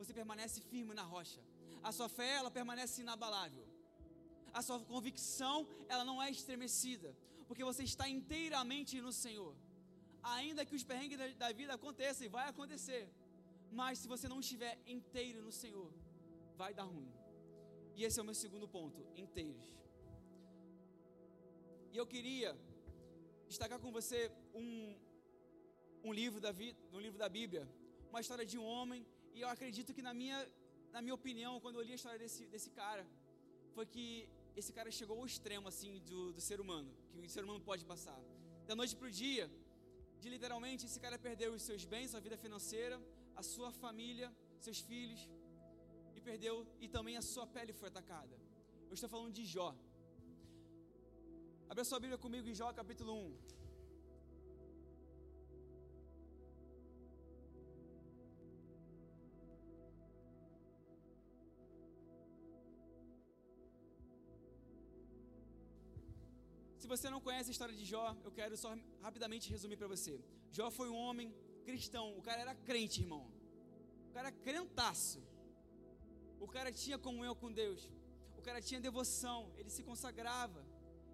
você 0.00 0.12
permanece 0.20 0.58
firme 0.72 0.94
na 1.00 1.04
rocha. 1.14 1.40
A 1.88 1.90
sua 1.96 2.08
fé, 2.18 2.30
ela 2.40 2.50
permanece 2.58 3.02
inabalável. 3.04 3.66
A 4.58 4.60
sua 4.66 4.78
convicção, 4.92 5.56
ela 5.88 6.04
não 6.10 6.16
é 6.22 6.28
estremecida, 6.36 7.10
porque 7.48 7.64
você 7.70 7.82
está 7.90 8.06
inteiramente 8.18 9.00
no 9.06 9.12
Senhor. 9.24 9.54
Ainda 10.22 10.64
que 10.68 10.74
os 10.78 10.84
perrengues 10.90 11.18
da, 11.18 11.26
da 11.42 11.50
vida 11.60 11.72
aconteçam, 11.74 12.26
e 12.26 12.34
vai 12.38 12.46
acontecer, 12.48 13.02
mas 13.80 13.98
se 14.00 14.08
você 14.08 14.26
não 14.32 14.40
estiver 14.40 14.74
inteiro 14.96 15.42
no 15.48 15.52
Senhor, 15.62 15.90
vai 16.56 16.72
dar 16.78 16.88
ruim. 16.94 17.12
E 17.94 18.04
esse 18.04 18.18
é 18.18 18.22
o 18.22 18.28
meu 18.30 18.34
segundo 18.44 18.66
ponto: 18.76 19.00
inteiros. 19.24 19.70
E 21.92 21.96
eu 21.96 22.06
queria 22.06 22.50
destacar 23.48 23.78
com 23.84 23.92
você 23.98 24.30
um, 24.54 24.96
um 26.04 26.12
livro 26.20 26.40
da 26.40 26.52
vida, 26.52 26.78
um 26.92 27.00
livro 27.06 27.18
da 27.18 27.28
Bíblia, 27.28 27.64
uma 28.10 28.20
história 28.20 28.46
de 28.52 28.56
um 28.58 28.64
homem, 28.64 29.06
e 29.34 29.40
eu 29.44 29.48
acredito 29.48 29.94
que 29.96 30.02
na 30.08 30.12
minha, 30.20 30.38
na 30.94 31.00
minha 31.04 31.14
opinião, 31.20 31.60
quando 31.60 31.76
eu 31.78 31.84
li 31.88 31.92
a 31.92 31.98
história 32.00 32.18
desse, 32.18 32.46
desse 32.54 32.70
cara, 32.70 33.04
foi 33.74 33.86
que 33.86 34.06
esse 34.60 34.72
cara 34.72 34.90
chegou 34.98 35.16
ao 35.18 35.26
extremo 35.26 35.66
assim 35.72 35.92
do, 36.10 36.32
do 36.32 36.40
ser 36.48 36.60
humano, 36.64 36.90
que 37.12 37.26
o 37.26 37.34
ser 37.36 37.44
humano 37.44 37.60
pode 37.70 37.84
passar. 37.92 38.20
Da 38.68 38.74
noite 38.80 38.94
para 38.96 39.08
o 39.08 39.10
dia, 39.10 39.50
de 40.20 40.28
literalmente 40.28 40.86
esse 40.86 41.00
cara 41.04 41.18
perdeu 41.18 41.50
os 41.58 41.62
seus 41.68 41.84
bens, 41.84 42.10
sua 42.10 42.20
vida 42.20 42.36
financeira, 42.44 42.96
a 43.40 43.42
sua 43.42 43.70
família, 43.84 44.28
seus 44.66 44.80
filhos, 44.80 45.20
e 46.16 46.20
perdeu, 46.20 46.66
e 46.80 46.88
também 46.96 47.16
a 47.16 47.22
sua 47.22 47.46
pele 47.46 47.72
foi 47.72 47.88
atacada. 47.88 48.36
Eu 48.88 48.94
estou 48.94 49.08
falando 49.08 49.32
de 49.32 49.44
Jó. 49.54 49.70
Abra 51.68 51.84
sua 51.84 52.00
Bíblia 52.00 52.18
comigo 52.18 52.48
em 52.48 52.54
Jó 52.60 52.72
capítulo 52.72 53.12
1. 53.14 53.59
Você 66.92 67.08
não 67.14 67.20
conhece 67.26 67.48
a 67.50 67.54
história 67.54 67.76
de 67.80 67.84
Jó, 67.92 68.06
eu 68.26 68.32
quero 68.38 68.56
só 68.62 68.70
rapidamente 69.06 69.50
resumir 69.54 69.76
para 69.80 69.90
você. 69.94 70.14
Jó 70.56 70.66
foi 70.78 70.88
um 70.94 70.98
homem 71.04 71.28
cristão, 71.68 72.06
o 72.20 72.22
cara 72.28 72.40
era 72.46 72.54
crente, 72.68 72.96
irmão. 73.04 73.24
O 74.08 74.12
cara 74.14 74.28
era 74.28 74.36
crentaço. 74.46 75.20
O 76.44 76.48
cara 76.54 76.70
tinha 76.82 76.98
comunhão 77.06 77.34
com 77.42 77.50
Deus. 77.62 77.80
O 78.38 78.42
cara 78.46 78.60
tinha 78.68 78.80
devoção, 78.88 79.38
ele 79.58 79.70
se 79.76 79.82
consagrava. 79.90 80.60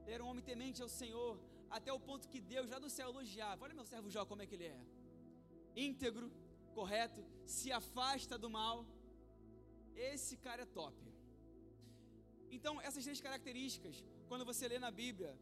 Ele 0.04 0.14
era 0.16 0.24
um 0.24 0.28
homem 0.30 0.44
temente 0.50 0.80
ao 0.80 0.88
Senhor, 1.00 1.32
até 1.76 1.92
o 1.92 2.00
ponto 2.08 2.30
que 2.32 2.40
Deus 2.40 2.70
lá 2.74 2.78
do 2.78 2.90
céu 2.96 3.08
elogiava. 3.10 3.64
Olha 3.64 3.74
meu 3.74 3.88
servo 3.92 4.08
Jó 4.16 4.24
como 4.24 4.42
é 4.42 4.46
que 4.46 4.54
ele 4.58 4.68
é. 4.76 4.80
Íntegro, 5.88 6.28
correto, 6.78 7.22
se 7.44 7.70
afasta 7.80 8.38
do 8.38 8.48
mal. 8.58 8.86
Esse 10.12 10.36
cara 10.46 10.62
é 10.62 10.72
top. 10.80 10.96
Então, 12.56 12.80
essas 12.80 13.04
três 13.04 13.20
características, 13.20 14.02
quando 14.28 14.44
você 14.50 14.66
lê 14.72 14.78
na 14.78 14.90
Bíblia, 14.90 15.36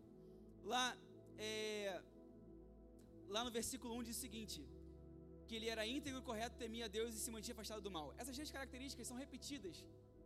lá, 0.64 0.96
é, 1.38 2.02
lá 3.28 3.44
no 3.44 3.50
versículo 3.50 3.94
1 3.96 4.02
diz 4.04 4.16
o 4.16 4.20
seguinte: 4.20 4.64
que 5.46 5.54
ele 5.56 5.68
era 5.74 5.86
íntegro, 5.86 6.20
correto, 6.22 6.56
temia 6.56 6.88
Deus 6.88 7.14
e 7.14 7.18
se 7.24 7.30
mantinha 7.30 7.54
afastado 7.54 7.82
do 7.86 7.90
mal. 7.90 8.14
Essas 8.18 8.34
três 8.34 8.50
características 8.50 9.06
são 9.06 9.16
repetidas 9.16 9.84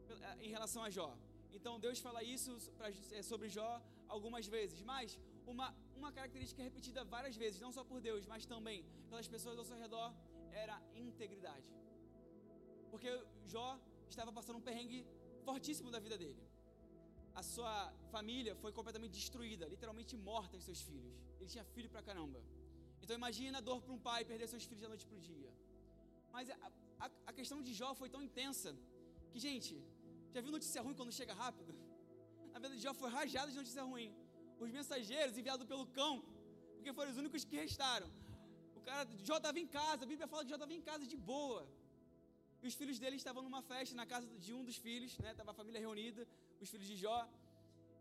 eh, 0.08 0.36
em 0.46 0.50
relação 0.56 0.82
a 0.82 0.90
Jó. 0.90 1.10
Então 1.52 1.80
Deus 1.80 1.98
fala 1.98 2.22
isso 2.22 2.56
eh, 3.12 3.22
sobre 3.22 3.48
Jó 3.48 3.82
algumas 4.06 4.46
vezes, 4.46 4.80
mas 4.82 5.18
uma, 5.46 5.74
uma 5.96 6.10
característica 6.12 6.62
repetida 6.62 7.04
várias 7.04 7.36
vezes, 7.36 7.60
não 7.60 7.72
só 7.72 7.82
por 7.84 8.00
Deus, 8.00 8.26
mas 8.26 8.46
também 8.46 8.84
pelas 9.10 9.28
pessoas 9.28 9.58
ao 9.58 9.64
seu 9.64 9.78
redor, 9.78 10.12
era 10.52 10.80
integridade. 10.94 11.68
Porque 12.90 13.10
Jó 13.46 13.78
estava 14.08 14.32
passando 14.32 14.56
um 14.56 14.62
perrengue 14.62 15.06
fortíssimo 15.44 15.90
da 15.90 15.98
vida 15.98 16.16
dele. 16.16 16.47
A 17.40 17.42
sua 17.54 17.74
família 18.12 18.52
foi 18.62 18.70
completamente 18.76 19.12
destruída, 19.20 19.64
literalmente 19.74 20.14
morta 20.28 20.56
os 20.60 20.64
seus 20.68 20.80
filhos. 20.86 21.12
Ele 21.38 21.48
tinha 21.52 21.64
filho 21.74 21.90
pra 21.94 22.02
caramba. 22.08 22.38
Então 23.02 23.14
imagina 23.20 23.58
a 23.58 23.60
dor 23.68 23.78
para 23.82 23.92
um 23.96 24.00
pai 24.06 24.20
perder 24.30 24.46
seus 24.52 24.64
filhos 24.68 24.82
da 24.84 24.88
noite 24.92 25.06
para 25.10 25.18
o 25.18 25.20
dia. 25.28 25.50
Mas 26.32 26.50
a, 26.50 26.56
a, 27.04 27.10
a, 27.30 27.32
questão 27.38 27.58
de 27.66 27.72
Jó 27.80 27.90
foi 28.00 28.08
tão 28.14 28.22
intensa 28.28 28.70
que, 29.30 29.38
gente, 29.46 29.72
já 30.34 30.40
viu 30.40 30.50
notícia 30.56 30.82
ruim 30.82 30.96
quando 31.00 31.12
chega 31.20 31.32
rápido? 31.44 31.72
Na 32.52 32.58
verdade, 32.58 32.82
Jó 32.86 32.92
foi 33.02 33.10
rajado 33.18 33.52
de 33.52 33.58
notícia 33.62 33.84
ruim. 33.84 34.10
Os 34.58 34.70
mensageiros 34.78 35.38
enviados 35.38 35.64
pelo 35.72 35.86
cão, 35.98 36.14
porque 36.74 36.92
foram 36.92 37.12
os 37.12 37.18
únicos 37.22 37.44
que 37.44 37.56
restaram. 37.64 38.10
O 38.74 38.80
cara, 38.80 39.08
Jó 39.28 39.36
estava 39.36 39.60
em 39.60 39.68
casa, 39.78 40.02
a 40.06 40.08
Bíblia 40.12 40.26
fala 40.26 40.42
que 40.42 40.50
Jó 40.54 40.56
estava 40.56 40.74
em 40.80 40.84
casa 40.90 41.06
de 41.06 41.16
boa. 41.16 41.62
E 42.62 42.66
os 42.66 42.74
filhos 42.74 42.98
dele 42.98 43.16
estavam 43.16 43.42
numa 43.42 43.62
festa 43.62 43.94
na 43.94 44.06
casa 44.06 44.26
de 44.38 44.52
um 44.52 44.64
dos 44.64 44.76
filhos, 44.76 45.16
né? 45.18 45.32
Tava 45.34 45.52
a 45.52 45.54
família 45.54 45.80
reunida, 45.80 46.26
os 46.60 46.68
filhos 46.68 46.86
de 46.86 46.96
Jó. 46.96 47.28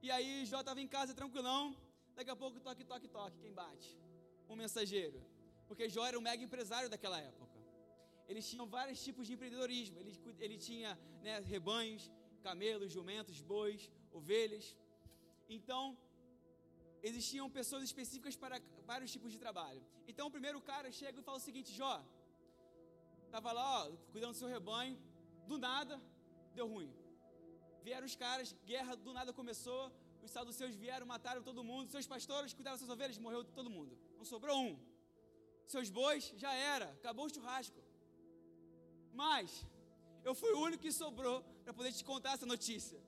E 0.01 0.09
aí 0.11 0.45
Jó 0.45 0.59
estava 0.61 0.81
em 0.81 0.87
casa 0.87 1.13
tranquilão. 1.13 1.75
Daqui 2.15 2.31
a 2.31 2.35
pouco 2.35 2.59
toque, 2.59 2.83
toque, 2.83 3.07
toque, 3.07 3.37
quem 3.43 3.53
bate? 3.53 3.89
um 4.49 4.55
mensageiro? 4.55 5.19
Porque 5.67 5.89
Jó 5.89 6.05
era 6.05 6.17
um 6.17 6.21
mega 6.21 6.43
empresário 6.43 6.89
daquela 6.89 7.19
época. 7.19 7.55
Eles 8.27 8.47
tinham 8.49 8.65
vários 8.65 9.01
tipos 9.03 9.25
de 9.27 9.33
empreendedorismo. 9.33 9.99
Ele, 9.99 10.13
ele 10.39 10.57
tinha 10.57 10.97
né, 11.21 11.39
rebanhos, 11.39 12.11
camelos, 12.41 12.91
jumentos, 12.91 13.41
bois, 13.41 13.89
ovelhas. 14.11 14.75
Então, 15.49 15.97
existiam 17.01 17.49
pessoas 17.49 17.83
específicas 17.83 18.35
para 18.35 18.61
vários 18.85 19.11
tipos 19.11 19.31
de 19.31 19.39
trabalho. 19.45 19.81
Então, 20.07 20.27
o 20.27 20.31
primeiro 20.31 20.59
cara 20.61 20.91
chega 20.91 21.19
e 21.19 21.23
fala 21.23 21.37
o 21.37 21.45
seguinte: 21.47 21.73
Jó, 21.73 21.95
estava 23.27 23.51
lá, 23.51 23.67
ó, 23.84 23.91
cuidando 24.12 24.34
do 24.34 24.38
seu 24.38 24.48
rebanho, 24.48 24.98
do 25.46 25.57
nada, 25.57 26.01
deu 26.55 26.67
ruim. 26.67 26.91
Vieram 27.84 28.05
os 28.05 28.15
caras, 28.15 28.55
guerra 28.65 28.96
do 28.96 29.13
nada 29.13 29.31
começou, 29.31 29.91
os 30.24 30.31
saduceus 30.31 30.75
vieram, 30.75 31.05
mataram 31.05 31.41
todo 31.50 31.63
mundo, 31.63 31.91
seus 31.96 32.07
pastores 32.13 32.53
cuidaram 32.53 32.75
das 32.75 32.81
suas 32.81 32.93
ovelhas, 32.96 33.17
morreu 33.17 33.43
todo 33.60 33.69
mundo. 33.69 33.98
Não 34.17 34.25
sobrou 34.25 34.57
um. 34.67 34.77
Seus 35.74 35.89
bois 35.89 36.34
já 36.43 36.53
era, 36.53 36.88
acabou 37.00 37.25
o 37.25 37.34
churrasco. 37.34 37.79
Mas 39.13 39.65
eu 40.24 40.34
fui 40.36 40.51
o 40.53 40.62
único 40.67 40.84
que 40.84 40.91
sobrou 40.91 41.38
para 41.63 41.74
poder 41.74 41.91
te 41.91 42.03
contar 42.03 42.34
essa 42.34 42.46
notícia. 42.46 43.00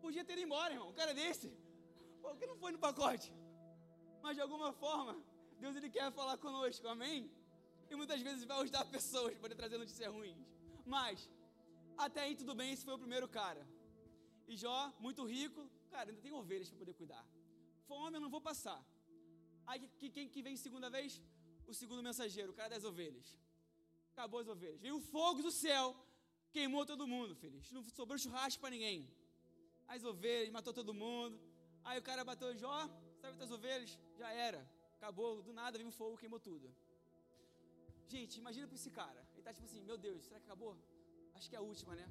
Podia 0.00 0.24
ter 0.24 0.34
ido 0.34 0.42
embora, 0.42 0.72
irmão. 0.74 0.90
Um 0.90 0.98
cara 1.00 1.12
desse. 1.12 1.48
Por 2.22 2.36
que 2.38 2.46
não 2.46 2.56
foi 2.56 2.72
no 2.72 2.78
pacote? 2.78 3.32
Mas 4.22 4.36
de 4.36 4.42
alguma 4.42 4.72
forma, 4.72 5.16
Deus 5.58 5.76
ele 5.76 5.90
quer 5.90 6.10
falar 6.12 6.36
conosco, 6.38 6.86
amém? 6.88 7.30
E 7.90 7.96
muitas 8.00 8.20
vezes 8.22 8.44
vai 8.44 8.58
ajudar 8.62 8.84
pessoas 8.96 9.36
para 9.38 9.54
trazer 9.60 9.76
notícias 9.76 10.12
ruins. 10.16 10.38
Mas, 10.86 11.28
até 12.06 12.20
aí 12.22 12.34
tudo 12.36 12.54
bem, 12.54 12.72
esse 12.72 12.84
foi 12.84 12.94
o 12.94 13.02
primeiro 13.04 13.28
cara. 13.28 13.62
E 14.46 14.56
Jó, 14.56 14.78
muito 15.06 15.24
rico, 15.24 15.60
cara, 15.90 16.10
ainda 16.10 16.22
tem 16.22 16.32
ovelhas 16.32 16.68
para 16.70 16.78
poder 16.78 16.94
cuidar. 16.94 17.24
Fome 17.88 18.16
eu 18.16 18.20
não 18.20 18.30
vou 18.30 18.40
passar. 18.40 18.80
Aí 19.66 19.80
quem 20.16 20.28
que 20.28 20.42
vem 20.46 20.56
segunda 20.56 20.88
vez? 20.88 21.20
O 21.66 21.74
segundo 21.74 22.02
mensageiro, 22.02 22.50
o 22.52 22.54
cara 22.54 22.70
das 22.70 22.84
ovelhas. 22.84 23.28
Acabou 24.12 24.40
as 24.40 24.48
ovelhas. 24.48 24.80
Veio 24.80 24.96
o 24.96 25.00
fogo 25.00 25.42
do 25.42 25.52
céu, 25.52 25.84
queimou 26.52 26.84
todo 26.86 27.06
mundo, 27.14 27.34
feliz. 27.34 27.70
Não 27.70 27.82
sobrou 27.82 28.18
churrasco 28.18 28.60
para 28.60 28.70
ninguém. 28.70 28.98
As 29.86 30.04
ovelhas, 30.04 30.50
matou 30.50 30.72
todo 30.72 30.94
mundo. 30.94 31.36
Aí 31.84 31.98
o 31.98 32.02
cara 32.02 32.24
bateu, 32.24 32.56
Jó, 32.56 32.78
sabe 33.20 33.36
das 33.36 33.50
ovelhas? 33.50 33.98
Já 34.16 34.30
era. 34.32 34.60
Acabou, 34.96 35.42
do 35.42 35.52
nada 35.52 35.78
veio 35.78 35.88
o 35.88 35.92
fogo, 35.92 36.16
queimou 36.16 36.40
tudo. 36.40 36.68
Gente, 38.14 38.34
imagina 38.42 38.66
para 38.70 38.78
esse 38.80 38.90
cara. 39.00 39.20
Ele 39.34 39.44
tá 39.46 39.52
tipo 39.56 39.66
assim, 39.68 39.82
meu 39.90 39.98
Deus, 40.06 40.20
será 40.26 40.38
que 40.40 40.46
acabou? 40.48 40.72
Acho 41.36 41.48
que 41.50 41.56
é 41.58 41.60
a 41.60 41.66
última, 41.72 41.92
né? 42.00 42.06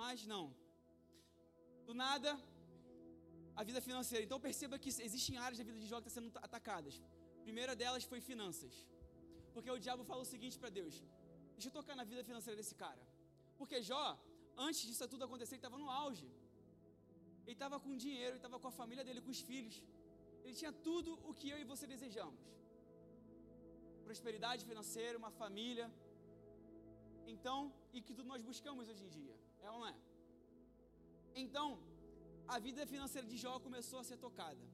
Mas 0.00 0.26
não. 0.32 0.44
Do 1.86 1.94
nada, 2.04 2.30
a 3.60 3.62
vida 3.68 3.80
financeira. 3.88 4.22
Então 4.26 4.38
perceba 4.48 4.78
que 4.82 4.90
existem 5.08 5.36
áreas 5.46 5.58
da 5.60 5.64
vida 5.70 5.78
de 5.82 5.88
Jó 5.92 5.98
que 6.00 6.08
estão 6.08 6.22
sendo 6.22 6.38
atacadas. 6.48 6.94
A 7.40 7.42
primeira 7.48 7.74
delas 7.80 8.04
foi 8.12 8.20
finanças. 8.30 8.74
Porque 9.54 9.70
o 9.76 9.78
diabo 9.86 10.04
falou 10.10 10.22
o 10.26 10.30
seguinte 10.34 10.58
para 10.62 10.70
Deus: 10.78 10.94
Deixa 11.56 11.68
eu 11.68 11.74
tocar 11.78 11.96
na 12.00 12.06
vida 12.12 12.22
financeira 12.30 12.56
desse 12.60 12.76
cara. 12.84 13.02
Porque 13.58 13.78
Jó, 13.90 14.04
antes 14.68 14.82
disso 14.88 15.08
tudo 15.14 15.24
acontecer, 15.28 15.54
ele 15.56 15.64
estava 15.66 15.78
no 15.82 15.90
auge. 16.04 16.28
Ele 17.44 17.56
estava 17.58 17.78
com 17.84 18.00
dinheiro, 18.06 18.32
ele 18.32 18.42
estava 18.44 18.58
com 18.62 18.68
a 18.72 18.76
família 18.80 19.04
dele, 19.06 19.20
com 19.26 19.32
os 19.36 19.42
filhos. 19.50 19.76
Ele 20.44 20.54
tinha 20.60 20.72
tudo 20.88 21.10
o 21.28 21.34
que 21.38 21.48
eu 21.52 21.58
e 21.62 21.64
você 21.72 21.86
desejamos: 21.94 22.40
prosperidade 24.12 24.62
financeira, 24.70 25.20
uma 25.22 25.32
família. 25.42 25.86
Então, 27.34 27.58
e 27.94 28.00
que 28.04 28.14
tudo 28.18 28.30
nós 28.32 28.42
buscamos 28.50 28.84
hoje 28.90 29.04
em 29.06 29.12
dia, 29.18 29.34
é 29.64 29.68
ou 29.70 29.78
não 29.80 29.86
é? 29.92 29.96
Então, 31.42 31.66
a 32.54 32.58
vida 32.66 32.82
financeira 32.94 33.26
de 33.32 33.36
Jó 33.42 33.54
começou 33.66 33.98
a 34.02 34.04
ser 34.10 34.18
tocada. 34.26 34.64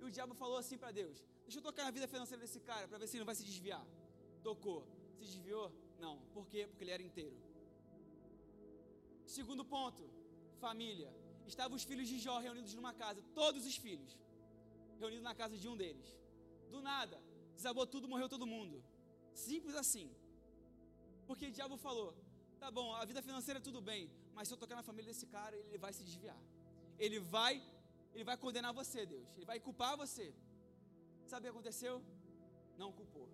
E 0.00 0.04
o 0.08 0.10
diabo 0.16 0.34
falou 0.42 0.58
assim 0.62 0.78
para 0.82 0.92
Deus: 1.00 1.16
Deixa 1.46 1.58
eu 1.60 1.64
tocar 1.68 1.84
na 1.88 1.94
vida 1.98 2.08
financeira 2.14 2.40
desse 2.44 2.60
cara 2.70 2.86
para 2.88 2.98
ver 3.00 3.06
se 3.06 3.14
ele 3.16 3.24
não 3.24 3.30
vai 3.32 3.38
se 3.40 3.46
desviar. 3.50 3.84
Tocou. 4.48 4.80
Se 5.16 5.24
desviou? 5.30 5.66
Não. 6.04 6.14
Por 6.36 6.44
quê? 6.52 6.62
Porque 6.68 6.84
ele 6.84 6.94
era 6.96 7.04
inteiro. 7.10 7.38
Segundo 9.38 9.64
ponto, 9.76 10.04
família. 10.66 11.10
Estavam 11.52 11.76
os 11.80 11.84
filhos 11.90 12.08
de 12.10 12.18
Jó 12.24 12.36
reunidos 12.46 12.74
numa 12.78 12.92
casa, 13.02 13.20
todos 13.40 13.62
os 13.70 13.76
filhos, 13.84 14.12
reunidos 15.00 15.24
na 15.30 15.34
casa 15.40 15.56
de 15.62 15.66
um 15.72 15.76
deles. 15.82 16.08
Do 16.72 16.80
nada, 16.90 17.18
desabou 17.58 17.86
tudo, 17.86 18.08
morreu 18.12 18.28
todo 18.28 18.46
mundo. 18.54 18.82
Simples 19.34 19.74
assim. 19.82 20.08
Porque 21.26 21.46
o 21.46 21.52
diabo 21.58 21.76
falou: 21.76 22.08
tá 22.62 22.70
bom, 22.70 22.88
a 23.00 23.04
vida 23.10 23.22
financeira 23.28 23.58
é 23.60 23.66
tudo 23.68 23.80
bem, 23.90 24.10
mas 24.34 24.48
se 24.48 24.54
eu 24.54 24.58
tocar 24.62 24.76
na 24.80 24.82
família 24.90 25.10
desse 25.12 25.26
cara, 25.26 25.54
ele 25.56 25.78
vai 25.78 25.92
se 25.92 26.02
desviar. 26.08 26.40
Ele 26.98 27.18
vai, 27.18 27.54
ele 28.14 28.24
vai 28.30 28.36
condenar 28.36 28.72
você, 28.80 29.00
Deus. 29.14 29.28
Ele 29.36 29.46
vai 29.52 29.58
culpar 29.66 29.96
você. 29.96 30.26
Sabe 31.26 31.40
o 31.40 31.44
que 31.44 31.54
aconteceu? 31.56 31.94
Não 32.82 32.90
culpou. 32.92 33.28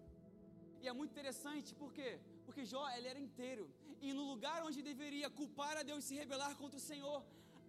E 0.83 0.87
é 0.89 0.93
muito 0.93 1.11
interessante, 1.11 1.75
por 1.75 1.93
quê? 1.93 2.11
Porque 2.47 2.65
Jó, 2.65 2.85
ele 2.97 3.09
era 3.13 3.19
inteiro. 3.19 3.65
E 4.01 4.13
no 4.13 4.25
lugar 4.33 4.59
onde 4.67 4.81
deveria 4.91 5.29
culpar 5.29 5.77
a 5.77 5.83
Deus 5.83 6.05
e 6.05 6.09
se 6.09 6.15
rebelar 6.15 6.53
contra 6.57 6.79
o 6.79 6.87
Senhor, 6.91 7.19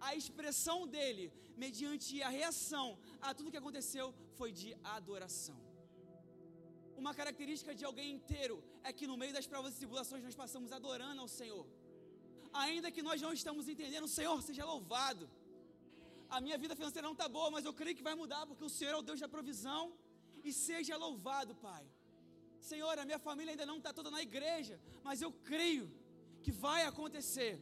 a 0.00 0.14
expressão 0.14 0.86
dele, 0.86 1.32
mediante 1.56 2.22
a 2.22 2.28
reação 2.28 2.86
a 3.20 3.34
tudo 3.34 3.50
que 3.50 3.62
aconteceu, 3.62 4.14
foi 4.38 4.50
de 4.52 4.70
adoração. 4.96 5.58
Uma 7.02 7.12
característica 7.18 7.72
de 7.78 7.84
alguém 7.88 8.08
inteiro 8.16 8.56
é 8.88 8.90
que 8.96 9.06
no 9.10 9.16
meio 9.20 9.32
das 9.36 9.46
provas 9.52 9.74
e 9.74 9.78
tribulações 9.82 10.22
nós 10.26 10.36
passamos 10.40 10.70
adorando 10.78 11.20
ao 11.24 11.28
Senhor. 11.40 11.64
Ainda 12.64 12.90
que 12.94 13.02
nós 13.06 13.22
não 13.26 13.32
estamos 13.38 13.68
entendendo, 13.72 14.04
o 14.08 14.14
Senhor 14.18 14.38
seja 14.48 14.64
louvado. 14.72 15.24
A 16.36 16.40
minha 16.44 16.58
vida 16.64 16.76
financeira 16.80 17.06
não 17.08 17.16
está 17.18 17.28
boa, 17.38 17.48
mas 17.54 17.64
eu 17.68 17.72
creio 17.80 17.96
que 18.00 18.06
vai 18.08 18.14
mudar, 18.22 18.42
porque 18.50 18.66
o 18.68 18.74
Senhor 18.76 18.92
é 18.96 18.98
o 18.98 19.06
Deus 19.08 19.18
da 19.24 19.30
provisão. 19.36 19.82
E 20.48 20.52
seja 20.52 20.94
louvado, 21.06 21.54
Pai. 21.54 21.84
Senhor, 22.70 22.94
a 22.98 23.06
minha 23.10 23.20
família 23.28 23.52
ainda 23.54 23.66
não 23.72 23.78
está 23.78 23.92
toda 23.98 24.10
na 24.16 24.20
igreja, 24.28 24.76
mas 25.02 25.22
eu 25.22 25.32
creio 25.50 25.86
que 26.44 26.52
vai 26.66 26.82
acontecer. 26.92 27.52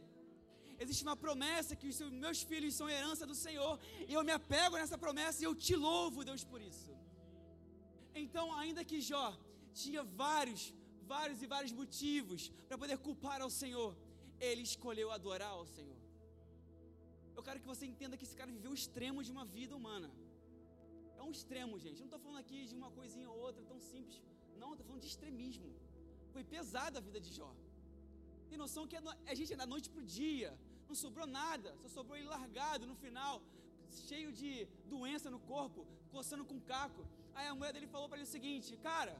Existe 0.83 1.03
uma 1.09 1.17
promessa 1.25 1.77
que 1.79 1.87
os 1.93 1.99
meus 2.25 2.41
filhos 2.51 2.75
são 2.79 2.89
herança 2.97 3.25
do 3.31 3.35
Senhor, 3.45 3.73
e 4.09 4.13
eu 4.17 4.23
me 4.29 4.33
apego 4.39 4.75
nessa 4.81 4.97
promessa 5.05 5.41
e 5.41 5.47
eu 5.49 5.55
te 5.55 5.77
louvo, 5.87 6.25
Deus, 6.31 6.43
por 6.43 6.61
isso. 6.71 6.98
Então, 8.15 8.53
ainda 8.53 8.83
que 8.83 8.99
Jó 9.01 9.37
tinha 9.73 10.03
vários, 10.03 10.73
vários 11.01 11.41
e 11.41 11.47
vários 11.47 11.71
motivos 11.71 12.51
para 12.67 12.77
poder 12.77 12.97
culpar 12.97 13.41
ao 13.41 13.49
Senhor, 13.49 13.95
ele 14.39 14.61
escolheu 14.61 15.11
adorar 15.11 15.51
ao 15.51 15.65
Senhor. 15.65 15.97
Eu 17.35 17.43
quero 17.43 17.59
que 17.59 17.67
você 17.73 17.85
entenda 17.85 18.17
que 18.17 18.25
esse 18.25 18.35
cara 18.35 18.51
viveu 18.51 18.71
o 18.71 18.79
extremo 18.81 19.23
de 19.23 19.31
uma 19.31 19.45
vida 19.45 19.75
humana. 19.75 20.09
É 21.17 21.21
um 21.21 21.31
extremo, 21.31 21.79
gente. 21.79 21.97
Eu 21.99 22.05
não 22.05 22.11
estou 22.11 22.19
falando 22.19 22.39
aqui 22.39 22.65
de 22.65 22.75
uma 22.75 22.91
coisinha 22.91 23.29
ou 23.29 23.37
outra 23.47 23.63
tão 23.63 23.79
simples. 23.79 24.21
Não, 24.61 24.71
estou 24.71 24.85
falando 24.85 25.01
de 25.01 25.07
extremismo. 25.07 25.69
Foi 26.33 26.43
pesada 26.43 26.99
a 26.99 27.01
vida 27.07 27.19
de 27.25 27.31
Jó. 27.37 27.51
Tem 28.49 28.57
noção 28.57 28.87
que 28.87 28.97
a 29.31 29.35
gente 29.39 29.53
é 29.53 29.55
da 29.63 29.65
noite 29.73 29.89
para 29.89 30.01
o 30.01 30.05
dia. 30.05 30.51
Não 30.87 30.95
sobrou 30.95 31.27
nada. 31.27 31.69
Só 31.81 31.89
sobrou 31.97 32.17
ele 32.17 32.27
largado 32.27 32.85
no 32.91 32.95
final, 32.95 33.41
cheio 34.09 34.31
de 34.31 34.51
doença 34.93 35.29
no 35.29 35.39
corpo, 35.39 35.85
coçando 36.11 36.45
com 36.45 36.59
caco. 36.59 37.05
Aí 37.39 37.47
a 37.47 37.55
mulher 37.57 37.73
dele 37.75 37.87
falou 37.95 38.07
para 38.09 38.17
ele 38.19 38.27
o 38.29 38.33
seguinte: 38.37 38.69
Cara, 38.89 39.15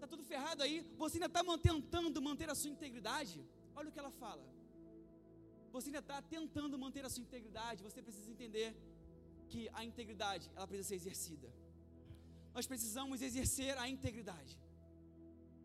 tá 0.00 0.06
tudo 0.12 0.22
ferrado 0.32 0.62
aí. 0.64 0.76
Você 1.02 1.16
ainda 1.16 1.30
está 1.32 1.42
tentando 1.68 2.20
manter 2.28 2.48
a 2.54 2.56
sua 2.60 2.70
integridade? 2.74 3.38
Olha 3.78 3.88
o 3.88 3.92
que 3.94 4.02
ela 4.02 4.12
fala. 4.24 4.44
Você 5.74 5.86
ainda 5.88 6.02
está 6.06 6.18
tentando 6.34 6.78
manter 6.84 7.04
a 7.08 7.10
sua 7.14 7.22
integridade. 7.26 7.82
Você 7.88 8.02
precisa 8.08 8.30
entender 8.34 8.68
que 9.50 9.62
a 9.78 9.82
integridade 9.90 10.50
ela 10.56 10.66
precisa 10.66 10.90
ser 10.90 10.96
exercida. 11.02 11.48
Nós 12.56 12.66
precisamos 12.72 13.22
exercer 13.28 13.72
a 13.84 13.88
integridade. 13.94 14.54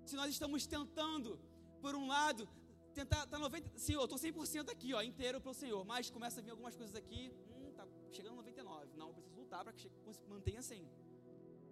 Se 0.10 0.16
nós 0.20 0.30
estamos 0.36 0.66
tentando, 0.76 1.40
por 1.84 1.94
um 2.00 2.08
lado, 2.08 2.48
tentar 2.94 3.28
tá 3.28 3.38
90, 3.38 3.78
sim, 3.78 3.94
eu 3.94 4.06
estou 4.06 4.18
100% 4.18 4.72
aqui, 4.76 4.94
ó, 4.94 5.02
inteiro 5.12 5.40
para 5.44 5.52
o 5.52 5.60
Senhor, 5.64 5.84
mas 5.92 6.10
começa 6.10 6.40
a 6.40 6.44
vir 6.44 6.52
algumas 6.56 6.76
coisas 6.76 6.96
aqui, 6.96 7.22
hum, 7.52 7.72
tá 7.80 7.86
chegando 8.12 8.38
99. 8.38 8.98
Não, 9.02 9.14
preciso 9.14 9.36
lutar 9.42 9.64
para 9.64 9.74
que 9.74 9.92
mantenha 10.28 10.62
100. 10.62 11.09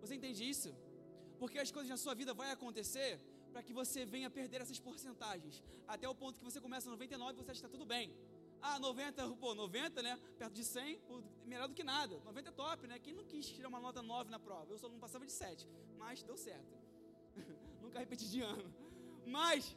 Você 0.08 0.16
entende 0.16 0.50
isso? 0.50 0.74
Porque 1.38 1.60
as 1.60 1.70
coisas 1.70 1.90
na 1.90 1.98
sua 1.98 2.16
vida 2.16 2.34
vão 2.34 2.50
acontecer 2.50 3.20
para 3.52 3.62
que 3.62 3.74
você 3.74 4.06
venha 4.06 4.30
perder 4.30 4.62
essas 4.62 4.80
porcentagens. 4.80 5.62
Até 5.88 6.08
o 6.08 6.16
ponto 6.16 6.40
que 6.40 6.46
você 6.46 6.62
começa 6.62 6.90
99 6.90 7.34
e 7.34 7.36
você 7.36 7.52
acha 7.52 7.60
que 7.60 7.66
está 7.66 7.78
tudo 7.78 7.86
bem. 7.86 8.16
Ah, 8.62 8.80
90, 8.80 9.28
pô, 9.36 9.54
90, 9.54 10.02
né? 10.02 10.18
Perto 10.40 10.54
de 10.54 10.64
100, 10.64 11.00
pô, 11.08 11.22
melhor 11.46 11.68
do 11.68 11.76
que 11.76 11.84
nada. 11.84 12.20
90 12.24 12.50
é 12.50 12.52
top, 12.54 12.88
né? 12.88 13.00
Quem 13.00 13.14
não 13.14 13.26
quis 13.26 13.46
tirar 13.48 13.68
uma 13.68 13.82
nota 13.82 14.02
9 14.02 14.32
na 14.32 14.40
prova? 14.40 14.72
Eu 14.72 14.80
só 14.80 14.88
não 14.88 14.98
passava 14.98 15.26
de 15.26 15.32
7, 15.32 15.68
mas 15.98 16.24
deu 16.24 16.38
certo. 16.38 16.74
Nunca 17.82 18.00
repeti 18.00 18.30
de 18.30 18.42
ano. 18.42 18.74
Mas 19.26 19.76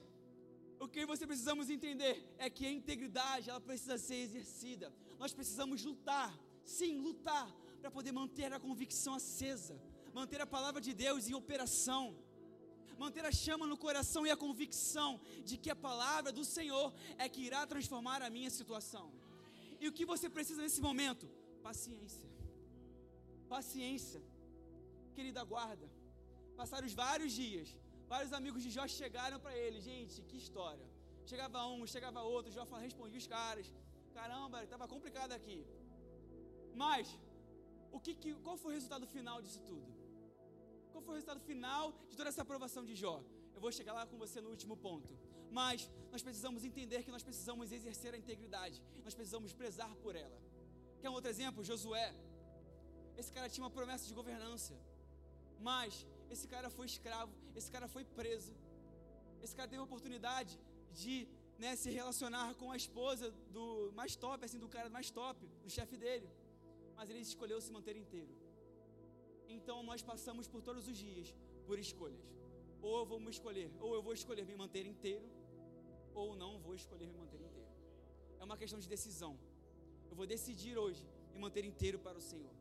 o 0.78 0.86
que 0.86 1.04
você 1.04 1.26
precisamos 1.26 1.68
entender 1.68 2.24
é 2.38 2.48
que 2.48 2.64
a 2.64 2.70
integridade, 2.70 3.50
ela 3.50 3.60
precisa 3.60 3.98
ser 3.98 4.14
exercida. 4.26 4.92
Nós 5.18 5.32
precisamos 5.32 5.84
lutar, 5.84 6.32
sim, 6.64 7.00
lutar 7.00 7.52
para 7.80 7.90
poder 7.90 8.12
manter 8.12 8.52
a 8.52 8.60
convicção 8.60 9.14
acesa, 9.14 9.80
manter 10.18 10.40
a 10.40 10.46
palavra 10.46 10.80
de 10.80 10.92
Deus 10.92 11.28
em 11.28 11.34
operação 11.34 12.04
manter 13.02 13.24
a 13.28 13.32
chama 13.32 13.66
no 13.70 13.76
coração 13.84 14.22
e 14.26 14.30
a 14.32 14.36
convicção 14.44 15.10
de 15.48 15.54
que 15.62 15.70
a 15.74 15.78
palavra 15.88 16.30
do 16.38 16.44
Senhor 16.56 16.88
é 17.24 17.26
que 17.32 17.40
irá 17.48 17.60
transformar 17.72 18.20
a 18.26 18.28
minha 18.36 18.50
situação. 18.58 19.06
E 19.82 19.88
o 19.88 19.92
que 19.96 20.04
você 20.12 20.28
precisa 20.36 20.60
nesse 20.64 20.82
momento? 20.88 21.26
Paciência. 21.68 22.28
Paciência. 23.54 24.22
Querida 25.16 25.42
guarda. 25.52 25.86
Passaram 26.60 26.86
os 26.90 26.96
vários 27.04 27.32
dias. 27.32 27.68
Vários 28.12 28.34
amigos 28.38 28.62
de 28.64 28.70
Jó 28.76 28.86
chegaram 29.00 29.38
para 29.44 29.56
ele. 29.56 29.80
Gente, 29.80 30.20
que 30.28 30.36
história. 30.44 30.86
Chegava 31.30 31.64
um, 31.72 31.86
chegava 31.94 32.20
outro. 32.34 32.52
Jó 32.52 32.64
respondia 32.88 33.20
os 33.24 33.28
caras. 33.36 33.66
Caramba, 34.18 34.62
estava 34.62 34.86
complicado 34.94 35.32
aqui. 35.38 35.58
Mas, 36.74 37.18
o 37.96 37.98
que, 37.98 38.12
qual 38.44 38.58
foi 38.58 38.72
o 38.72 38.76
resultado 38.78 39.06
final 39.06 39.40
disso 39.40 39.60
tudo? 39.70 39.99
Qual 41.00 41.06
foi 41.06 41.14
o 41.14 41.20
resultado 41.20 41.40
final 41.50 41.84
de 42.10 42.16
toda 42.18 42.28
essa 42.28 42.42
aprovação 42.42 42.82
de 42.88 42.94
Jó? 42.94 43.16
Eu 43.54 43.60
vou 43.64 43.72
chegar 43.72 43.94
lá 43.98 44.04
com 44.10 44.16
você 44.18 44.38
no 44.38 44.50
último 44.50 44.76
ponto. 44.76 45.12
Mas 45.58 45.90
nós 46.12 46.22
precisamos 46.26 46.62
entender 46.68 47.02
que 47.06 47.12
nós 47.14 47.22
precisamos 47.28 47.72
exercer 47.76 48.12
a 48.16 48.18
integridade. 48.22 48.76
Nós 49.06 49.14
precisamos 49.14 49.54
prezar 49.60 49.92
por 50.04 50.14
ela. 50.14 50.38
Quer 51.00 51.08
um 51.08 51.14
outro 51.14 51.30
exemplo? 51.30 51.64
Josué. 51.64 52.08
Esse 53.16 53.32
cara 53.32 53.48
tinha 53.48 53.64
uma 53.64 53.70
promessa 53.78 54.06
de 54.10 54.12
governança. 54.20 54.74
Mas 55.58 56.06
esse 56.34 56.46
cara 56.54 56.68
foi 56.76 56.86
escravo, 56.92 57.32
esse 57.56 57.70
cara 57.74 57.88
foi 57.88 58.04
preso. 58.04 58.52
Esse 59.42 59.56
cara 59.56 59.68
teve 59.72 59.80
a 59.80 59.88
oportunidade 59.90 60.60
de 60.92 61.16
né, 61.58 61.76
se 61.76 61.90
relacionar 61.90 62.54
com 62.60 62.70
a 62.70 62.76
esposa 62.76 63.30
do 63.56 63.90
mais 64.00 64.14
top, 64.16 64.44
assim, 64.44 64.58
do 64.58 64.68
cara 64.68 64.90
mais 64.90 65.10
top, 65.10 65.46
do 65.64 65.70
chefe 65.70 65.96
dele. 65.96 66.28
Mas 66.94 67.08
ele 67.08 67.20
escolheu 67.20 67.58
se 67.58 67.72
manter 67.72 67.96
inteiro. 67.96 68.39
Então 69.60 69.76
nós 69.90 70.02
passamos 70.10 70.46
por 70.52 70.60
todos 70.68 70.84
os 70.90 70.96
dias 71.06 71.28
por 71.68 71.78
escolhas. 71.86 72.26
Ou 72.86 72.92
eu 73.00 73.06
vou 73.10 73.18
me 73.24 73.30
escolher, 73.36 73.70
ou 73.84 73.90
eu 73.96 74.02
vou 74.06 74.14
escolher 74.20 74.44
me 74.50 74.56
manter 74.62 74.84
inteiro, 74.92 75.26
ou 76.20 76.28
não 76.42 76.52
vou 76.66 76.74
escolher 76.80 77.06
me 77.12 77.16
manter 77.22 77.40
inteiro. 77.48 77.72
É 78.40 78.44
uma 78.48 78.56
questão 78.62 78.78
de 78.84 78.88
decisão. 78.94 79.32
Eu 80.10 80.16
vou 80.20 80.26
decidir 80.34 80.74
hoje 80.84 81.02
me 81.32 81.38
manter 81.44 81.64
inteiro 81.72 81.98
para 82.06 82.18
o 82.22 82.24
Senhor. 82.30 82.54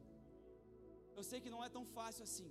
Eu 1.17 1.23
sei 1.29 1.39
que 1.43 1.51
não 1.53 1.62
é 1.67 1.69
tão 1.77 1.85
fácil 1.97 2.23
assim, 2.27 2.49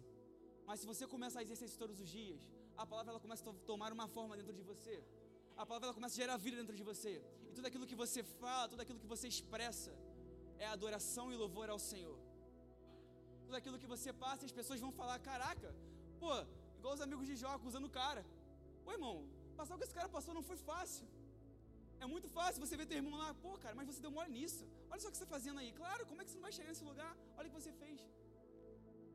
mas 0.69 0.81
se 0.81 0.87
você 0.93 1.07
começa 1.15 1.39
a 1.39 1.43
exercer 1.47 1.67
isso 1.69 1.79
todos 1.85 1.99
os 2.05 2.09
dias, 2.19 2.41
a 2.83 2.87
palavra 2.91 3.11
ela 3.13 3.21
começa 3.27 3.43
a 3.51 3.55
tomar 3.71 3.91
uma 3.99 4.09
forma 4.17 4.37
dentro 4.41 4.55
de 4.61 4.65
você. 4.71 4.97
A 5.57 5.65
palavra 5.69 5.87
ela 5.89 5.97
começa 5.99 6.15
a 6.17 6.21
gerar 6.23 6.37
vida 6.47 6.57
dentro 6.63 6.77
de 6.81 6.85
você. 6.91 7.15
E 7.49 7.53
tudo 7.57 7.67
aquilo 7.71 7.87
que 7.91 7.99
você 8.05 8.23
fala, 8.43 8.69
tudo 8.73 8.83
aquilo 8.85 8.99
que 9.05 9.11
você 9.15 9.27
expressa, 9.35 9.93
é 10.59 10.67
adoração 10.67 11.27
e 11.33 11.37
louvor 11.37 11.69
ao 11.71 11.81
Senhor 11.91 12.19
tudo 13.49 13.59
aquilo 13.61 13.81
que 13.83 13.93
você 13.95 14.11
passa, 14.25 14.43
as 14.49 14.55
pessoas 14.59 14.81
vão 14.85 14.93
falar: 15.01 15.19
caraca, 15.29 15.69
pô, 16.23 16.33
igual 16.79 16.93
os 16.97 17.05
amigos 17.07 17.27
de 17.31 17.37
Jó 17.43 17.53
acusando 17.59 17.87
o 17.91 17.95
cara. 18.01 18.23
Pô, 18.85 18.91
irmão, 18.99 19.17
passar 19.59 19.75
o 19.75 19.79
que 19.81 19.87
esse 19.89 19.97
cara 19.99 20.09
passou 20.17 20.35
não 20.39 20.45
foi 20.51 20.59
fácil. 20.71 21.07
É 22.05 22.07
muito 22.15 22.29
fácil 22.37 22.63
você 22.65 22.75
ver 22.81 22.87
teu 22.91 22.99
irmão 23.01 23.15
lá, 23.23 23.29
pô, 23.45 23.53
cara, 23.65 23.75
mas 23.79 23.87
você 23.91 24.01
deu 24.05 24.13
mole 24.17 24.33
nisso. 24.39 24.65
Olha 24.91 25.01
só 25.03 25.09
o 25.09 25.13
que 25.13 25.19
você 25.19 25.25
está 25.25 25.35
fazendo 25.37 25.59
aí. 25.63 25.71
Claro, 25.81 26.03
como 26.11 26.21
é 26.21 26.25
que 26.25 26.31
você 26.31 26.39
não 26.41 26.47
vai 26.49 26.53
chegar 26.59 26.69
nesse 26.73 26.85
lugar? 26.91 27.13
Olha 27.37 27.47
o 27.49 27.51
que 27.53 27.61
você 27.61 27.73
fez. 27.83 28.01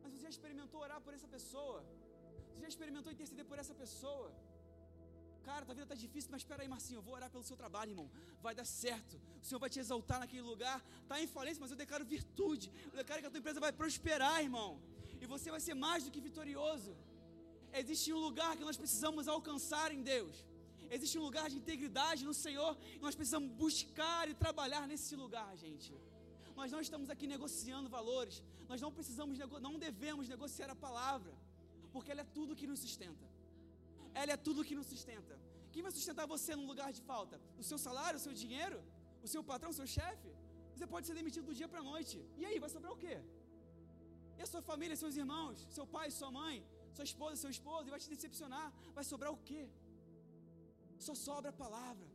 Mas 0.02 0.10
você 0.14 0.22
já 0.26 0.32
experimentou 0.36 0.80
orar 0.86 1.00
por 1.06 1.14
essa 1.18 1.30
pessoa? 1.36 1.78
Você 2.50 2.60
já 2.66 2.70
experimentou 2.74 3.12
interceder 3.16 3.46
por 3.52 3.60
essa 3.64 3.76
pessoa? 3.84 4.28
Cara, 5.48 5.66
tua 5.66 5.76
vida 5.76 5.88
está 5.90 5.96
difícil, 6.06 6.30
mas 6.32 6.42
espera 6.42 6.62
aí, 6.64 6.70
Marcinho, 6.74 7.00
eu 7.00 7.06
vou 7.08 7.14
orar 7.16 7.30
pelo 7.30 7.44
seu 7.50 7.58
trabalho, 7.62 7.92
irmão. 7.92 8.10
Vai 8.46 8.54
dar 8.60 8.66
certo. 8.66 9.16
O 9.42 9.46
Senhor 9.46 9.60
vai 9.60 9.70
te 9.70 9.80
exaltar 9.84 10.20
naquele 10.24 10.46
lugar. 10.52 10.78
Está 11.02 11.22
em 11.22 11.28
falência, 11.28 11.60
mas 11.64 11.72
eu 11.72 11.78
declaro 11.84 12.06
virtude. 12.06 12.72
Eu 12.92 12.98
declaro 13.02 13.22
que 13.22 13.28
a 13.28 13.34
tua 13.34 13.42
empresa 13.44 13.60
vai 13.60 13.74
prosperar, 13.82 14.38
irmão. 14.42 14.70
E 15.22 15.26
você 15.34 15.50
vai 15.56 15.60
ser 15.68 15.74
mais 15.74 16.04
do 16.06 16.12
que 16.12 16.22
vitorioso. 16.30 16.96
Existe 17.82 18.14
um 18.14 18.22
lugar 18.28 18.52
que 18.58 18.66
nós 18.70 18.78
precisamos 18.78 19.28
alcançar 19.28 19.92
em 19.92 20.02
Deus. 20.14 20.46
Existe 20.96 21.18
um 21.20 21.26
lugar 21.30 21.50
de 21.50 21.58
integridade 21.62 22.24
no 22.30 22.36
Senhor. 22.46 22.78
E 22.96 23.00
nós 23.00 23.16
precisamos 23.20 23.52
buscar 23.66 24.30
e 24.30 24.34
trabalhar 24.46 24.88
nesse 24.88 25.16
lugar, 25.24 25.52
gente. 25.66 25.94
Nós 26.56 26.72
não 26.72 26.82
estamos 26.88 27.10
aqui 27.10 27.28
negociando 27.36 27.90
valores. 27.90 28.44
Nós 28.72 28.80
não 28.80 28.92
precisamos, 28.98 29.38
não 29.68 29.78
devemos 29.88 30.30
negociar 30.30 30.70
a 30.70 30.76
palavra. 30.88 31.34
Porque 31.92 32.12
ela 32.12 32.22
é 32.22 32.30
tudo 32.38 32.56
que 32.56 32.68
nos 32.72 32.80
sustenta. 32.80 33.33
Ela 34.22 34.32
é 34.36 34.38
tudo 34.48 34.66
que 34.70 34.76
nos 34.80 34.88
sustenta. 34.94 35.36
Quem 35.74 35.84
vai 35.86 35.92
sustentar 35.98 36.26
você 36.36 36.56
num 36.60 36.68
lugar 36.72 36.90
de 36.98 37.02
falta? 37.12 37.36
O 37.62 37.64
seu 37.70 37.78
salário, 37.86 38.18
o 38.20 38.24
seu 38.26 38.34
dinheiro? 38.44 38.80
O 39.26 39.28
seu 39.34 39.44
patrão, 39.52 39.72
o 39.72 39.78
seu 39.80 39.88
chefe? 39.98 40.30
Você 40.74 40.86
pode 40.94 41.08
ser 41.08 41.16
demitido 41.20 41.46
do 41.50 41.56
dia 41.60 41.68
para 41.72 41.82
a 41.84 41.88
noite. 41.92 42.18
E 42.42 42.46
aí, 42.48 42.58
vai 42.64 42.70
sobrar 42.76 42.92
o 42.96 43.00
quê? 43.04 43.16
E 44.38 44.42
a 44.46 44.48
sua 44.52 44.62
família, 44.70 44.96
seus 45.04 45.16
irmãos, 45.24 45.58
seu 45.78 45.86
pai, 45.96 46.08
sua 46.20 46.32
mãe, 46.40 46.56
sua 46.98 47.06
esposa, 47.12 47.36
seu 47.44 47.52
esposo, 47.58 47.86
e 47.88 47.92
vai 47.94 48.00
te 48.04 48.10
decepcionar. 48.16 48.68
Vai 48.98 49.04
sobrar 49.12 49.32
o 49.32 49.40
quê? 49.50 49.64
Só 51.08 51.16
sobra 51.28 51.50
a 51.52 51.58
palavra. 51.64 52.08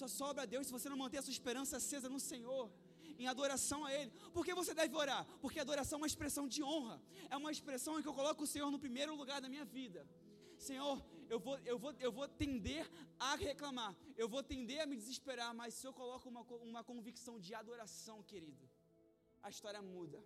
Só 0.00 0.06
sobra 0.20 0.42
a 0.44 0.46
Deus 0.46 0.66
se 0.68 0.72
você 0.72 0.88
não 0.88 0.96
manter 0.96 1.18
a 1.18 1.22
sua 1.22 1.32
esperança 1.38 1.76
acesa 1.80 2.08
no 2.08 2.20
Senhor, 2.30 2.70
em 3.18 3.26
adoração 3.26 3.84
a 3.84 3.92
Ele. 3.92 4.10
Por 4.32 4.44
que 4.46 4.54
você 4.60 4.72
deve 4.72 4.94
orar? 4.94 5.22
Porque 5.42 5.58
adoração 5.58 5.96
é 5.98 6.00
uma 6.02 6.06
expressão 6.12 6.46
de 6.54 6.62
honra. 6.62 6.96
É 7.28 7.36
uma 7.36 7.52
expressão 7.56 7.98
em 7.98 8.02
que 8.02 8.08
eu 8.08 8.14
coloco 8.14 8.44
o 8.44 8.46
Senhor 8.46 8.70
no 8.70 8.78
primeiro 8.78 9.14
lugar 9.14 9.40
da 9.40 9.48
minha 9.48 9.64
vida. 9.64 10.06
Senhor, 10.58 10.96
eu 11.32 11.38
vou, 11.38 11.56
eu 11.70 11.78
vou, 11.82 11.92
eu 12.06 12.12
vou 12.18 12.26
tender 12.42 12.84
a 13.28 13.36
reclamar, 13.36 13.92
eu 14.22 14.28
vou 14.28 14.42
tender 14.42 14.80
a 14.80 14.86
me 14.90 14.96
desesperar, 15.02 15.50
mas 15.60 15.74
se 15.74 15.86
eu 15.86 15.92
coloco 16.00 16.28
uma, 16.28 16.42
uma 16.70 16.82
convicção 16.90 17.34
de 17.38 17.54
adoração, 17.54 18.16
querido, 18.30 18.68
a 19.46 19.48
história 19.48 19.80
muda. 19.80 20.20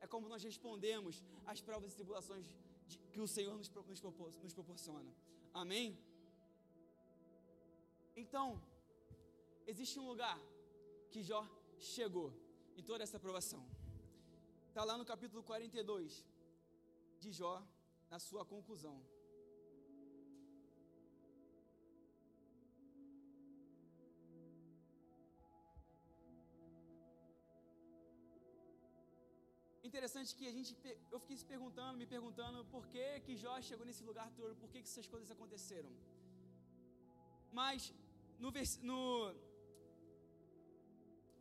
É 0.00 0.06
como 0.06 0.28
nós 0.32 0.42
respondemos 0.42 1.22
às 1.44 1.60
provas 1.60 1.92
e 1.92 1.96
tribulações 1.96 2.46
de, 2.86 2.96
que 3.12 3.20
o 3.20 3.28
Senhor 3.28 3.54
nos, 3.60 3.68
nos, 3.68 4.02
nos 4.44 4.54
proporciona. 4.54 5.12
Amém? 5.52 5.98
Então, 8.16 8.46
existe 9.66 9.98
um 9.98 10.06
lugar 10.12 10.38
que 11.10 11.22
Jó 11.22 11.42
chegou 11.78 12.32
em 12.78 12.82
toda 12.82 13.04
essa 13.04 13.18
aprovação. 13.18 13.62
Está 14.68 14.84
lá 14.84 14.96
no 14.96 15.04
capítulo 15.04 15.42
42 15.42 16.24
de 17.18 17.30
Jó, 17.30 17.54
na 18.08 18.18
sua 18.18 18.44
conclusão. 18.44 18.96
Interessante 29.88 30.34
que 30.38 30.46
a 30.52 30.54
gente, 30.56 30.70
eu 31.14 31.18
fiquei 31.22 31.36
se 31.42 31.46
perguntando, 31.52 31.96
me 32.02 32.06
perguntando 32.14 32.58
por 32.72 32.82
que 32.92 33.04
que 33.24 33.34
Jó 33.42 33.54
chegou 33.68 33.84
nesse 33.88 34.04
lugar 34.08 34.28
todo, 34.38 34.54
por 34.62 34.68
que 34.72 34.78
que 34.82 34.88
essas 34.92 35.08
coisas 35.14 35.30
aconteceram. 35.34 35.90
Mas 37.58 37.80
no, 38.42 38.50
no 38.90 38.98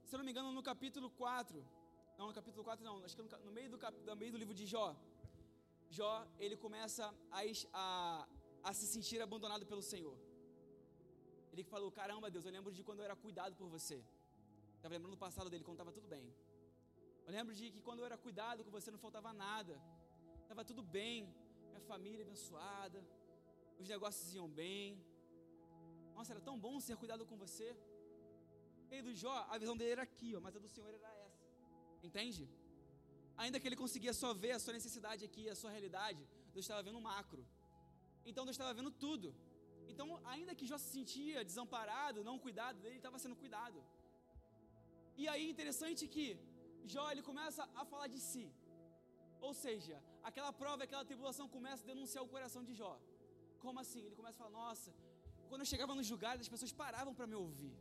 se 0.07 0.13
eu 0.15 0.19
não 0.19 0.25
me 0.27 0.31
engano, 0.33 0.53
no 0.59 0.63
capítulo 0.71 1.09
4, 1.09 1.59
não, 2.19 2.27
no 2.29 2.35
capítulo 2.39 2.63
4 2.69 2.85
não, 2.87 2.95
acho 3.05 3.17
que 3.17 3.23
no, 3.25 3.29
no 3.47 3.51
meio, 3.57 3.69
do, 3.73 3.77
no 4.09 4.15
meio 4.15 4.31
do 4.35 4.39
livro 4.43 4.55
de 4.61 4.65
Jó, 4.73 4.87
Jó, 5.97 6.13
ele 6.39 6.55
começa 6.65 7.03
a, 7.39 7.41
a, 7.83 8.27
a 8.69 8.73
se 8.73 8.87
sentir 8.95 9.21
abandonado 9.21 9.65
pelo 9.65 9.83
Senhor. 9.91 10.17
Ele 11.51 11.63
falou, 11.63 11.91
caramba 11.91 12.31
Deus, 12.35 12.45
eu 12.45 12.53
lembro 12.57 12.71
de 12.77 12.83
quando 12.87 12.99
eu 13.01 13.05
era 13.09 13.17
cuidado 13.25 13.55
por 13.61 13.67
você. 13.67 13.97
Estava 14.77 14.93
lembrando 14.95 15.15
do 15.17 15.23
passado 15.27 15.49
dele, 15.49 15.65
quando 15.65 15.79
estava 15.79 15.91
tudo 15.91 16.07
bem. 16.07 16.25
Eu 17.27 17.33
lembro 17.35 17.53
de 17.59 17.65
que 17.73 17.81
quando 17.85 17.99
eu 18.01 18.05
era 18.09 18.17
cuidado 18.25 18.63
com 18.65 18.71
você 18.75 18.89
não 18.95 19.01
faltava 19.05 19.31
nada. 19.45 19.73
Estava 20.43 20.63
tudo 20.69 20.81
bem. 20.97 21.17
Minha 21.71 21.81
família 21.91 22.23
abençoada. 22.27 22.99
Os 23.81 23.87
negócios 23.93 24.33
iam 24.37 24.47
bem. 24.61 24.85
Nossa, 26.15 26.31
era 26.33 26.43
tão 26.49 26.55
bom 26.65 26.75
ser 26.85 26.95
cuidado 27.01 27.25
com 27.31 27.37
você. 27.45 27.67
E 28.89 29.01
do 29.07 29.13
Jó, 29.23 29.35
a 29.53 29.57
visão 29.63 29.75
dele 29.79 29.91
era 29.97 30.05
aqui, 30.09 30.29
ó, 30.37 30.39
mas 30.45 30.55
a 30.55 30.59
do 30.65 30.69
Senhor 30.75 30.93
era 30.99 31.11
essa. 31.25 31.43
Entende? 32.07 32.43
Ainda 33.43 33.59
que 33.59 33.67
ele 33.69 33.79
conseguia 33.83 34.13
só 34.21 34.29
ver 34.43 34.53
a 34.57 34.59
sua 34.63 34.73
necessidade 34.79 35.25
aqui, 35.29 35.43
a 35.49 35.57
sua 35.61 35.71
realidade, 35.75 36.21
Deus 36.53 36.63
estava 36.65 36.81
vendo 36.87 36.99
o 37.01 37.05
macro. 37.11 37.43
Então 38.29 38.45
Deus 38.47 38.55
estava 38.57 38.73
vendo 38.79 38.91
tudo. 39.05 39.35
Então, 39.91 40.07
ainda 40.33 40.55
que 40.55 40.65
Jó 40.71 40.77
se 40.77 40.89
sentia 40.97 41.43
desamparado, 41.49 42.23
não 42.29 42.39
cuidado 42.45 42.79
dele, 42.83 42.97
estava 43.01 43.19
sendo 43.23 43.35
cuidado. 43.43 43.79
E 45.21 45.27
aí, 45.33 45.45
interessante 45.53 46.07
que 46.15 46.25
Jó 46.85 47.11
ele 47.11 47.21
começa 47.21 47.67
a 47.75 47.85
falar 47.85 48.07
de 48.07 48.19
si. 48.19 48.45
Ou 49.39 49.53
seja, 49.53 50.01
aquela 50.23 50.51
prova, 50.51 50.83
aquela 50.83 51.05
tribulação 51.05 51.47
começa 51.47 51.83
a 51.83 51.87
denunciar 51.87 52.23
o 52.23 52.27
coração 52.27 52.63
de 52.63 52.73
Jó. 52.73 52.99
Como 53.59 53.79
assim? 53.79 54.01
Ele 54.05 54.15
começa 54.15 54.35
a 54.37 54.41
falar: 54.43 54.51
Nossa, 54.51 54.93
quando 55.49 55.61
eu 55.61 55.65
chegava 55.65 55.93
nos 55.95 56.09
lugares, 56.09 56.41
as 56.41 56.49
pessoas 56.49 56.71
paravam 56.71 57.13
para 57.13 57.27
me 57.27 57.35
ouvir. 57.35 57.75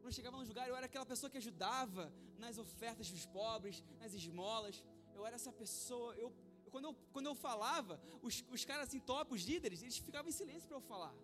Quando 0.00 0.06
eu 0.06 0.12
chegava 0.12 0.36
nos 0.38 0.48
lugares, 0.48 0.70
eu 0.70 0.76
era 0.76 0.86
aquela 0.86 1.06
pessoa 1.06 1.28
que 1.30 1.38
ajudava 1.38 2.12
nas 2.38 2.56
ofertas 2.58 3.10
dos 3.10 3.26
pobres, 3.26 3.82
nas 3.98 4.14
esmolas. 4.14 4.82
Eu 5.14 5.26
era 5.26 5.36
essa 5.36 5.52
pessoa. 5.52 6.14
Eu, 6.16 6.32
quando, 6.70 6.86
eu, 6.86 6.94
quando 7.12 7.26
eu 7.26 7.34
falava, 7.34 8.00
os, 8.22 8.44
os 8.50 8.64
caras 8.64 8.88
assim, 8.88 9.00
top, 9.00 9.34
os 9.34 9.42
líderes, 9.42 9.82
eles 9.82 9.98
ficavam 9.98 10.28
em 10.30 10.32
silêncio 10.32 10.66
para 10.68 10.78
eu 10.78 10.80
falar. 10.80 11.14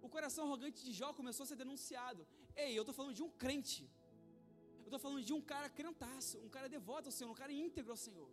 O 0.00 0.08
coração 0.08 0.44
arrogante 0.46 0.84
de 0.84 0.92
Jó 0.92 1.12
começou 1.12 1.44
a 1.44 1.46
ser 1.46 1.56
denunciado. 1.56 2.26
Ei, 2.56 2.76
eu 2.76 2.82
estou 2.82 2.94
falando 2.94 3.14
de 3.14 3.22
um 3.22 3.30
crente. 3.30 3.88
Eu 4.88 4.96
estou 4.96 5.04
falando 5.06 5.22
de 5.30 5.34
um 5.38 5.42
cara 5.52 5.68
crentaço, 5.78 6.34
um 6.46 6.48
cara 6.48 6.66
devoto 6.76 7.08
ao 7.08 7.14
Senhor, 7.16 7.30
um 7.30 7.40
cara 7.40 7.52
íntegro 7.52 7.90
ao 7.94 8.00
Senhor. 8.04 8.28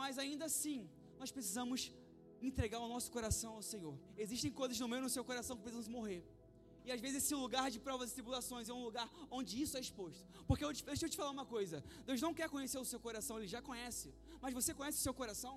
Mas 0.00 0.18
ainda 0.22 0.44
assim, 0.50 0.78
nós 1.20 1.30
precisamos 1.36 1.92
entregar 2.48 2.80
o 2.86 2.88
nosso 2.92 3.08
coração 3.16 3.52
ao 3.58 3.62
Senhor. 3.62 3.94
Existem 4.24 4.50
coisas 4.60 4.80
no 4.80 4.88
meio 4.92 5.04
do 5.04 5.12
seu 5.16 5.24
coração 5.30 5.56
que 5.56 5.62
precisam 5.62 5.92
morrer. 5.98 6.24
E 6.86 6.90
às 6.94 7.00
vezes 7.04 7.22
esse 7.22 7.36
lugar 7.44 7.66
de 7.74 7.78
provas 7.86 8.10
e 8.10 8.14
tribulações 8.18 8.68
é 8.68 8.74
um 8.78 8.82
lugar 8.88 9.08
onde 9.30 9.62
isso 9.62 9.76
é 9.76 9.80
exposto. 9.86 10.26
Porque 10.48 10.64
eu, 10.64 10.72
deixa 10.90 11.06
eu 11.06 11.10
te 11.12 11.16
falar 11.20 11.30
uma 11.38 11.46
coisa: 11.54 11.84
Deus 12.08 12.20
não 12.26 12.34
quer 12.38 12.48
conhecer 12.56 12.78
o 12.84 12.88
seu 12.92 13.00
coração, 13.06 13.38
Ele 13.38 13.46
já 13.56 13.62
conhece. 13.70 14.12
Mas 14.42 14.52
você 14.52 14.74
conhece 14.74 14.98
o 14.98 15.04
seu 15.06 15.14
coração? 15.14 15.54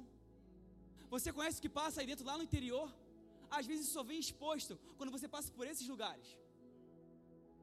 Você 1.15 1.33
conhece 1.37 1.57
o 1.57 1.61
que 1.65 1.73
passa 1.81 2.01
aí 2.01 2.07
dentro, 2.11 2.23
lá 2.31 2.37
no 2.37 2.43
interior? 2.49 2.87
Às 3.49 3.65
vezes 3.65 3.85
isso 3.85 3.95
só 3.99 4.03
vem 4.03 4.19
exposto 4.19 4.79
quando 4.97 5.11
você 5.15 5.27
passa 5.27 5.51
por 5.51 5.65
esses 5.65 5.87
lugares. 5.87 6.37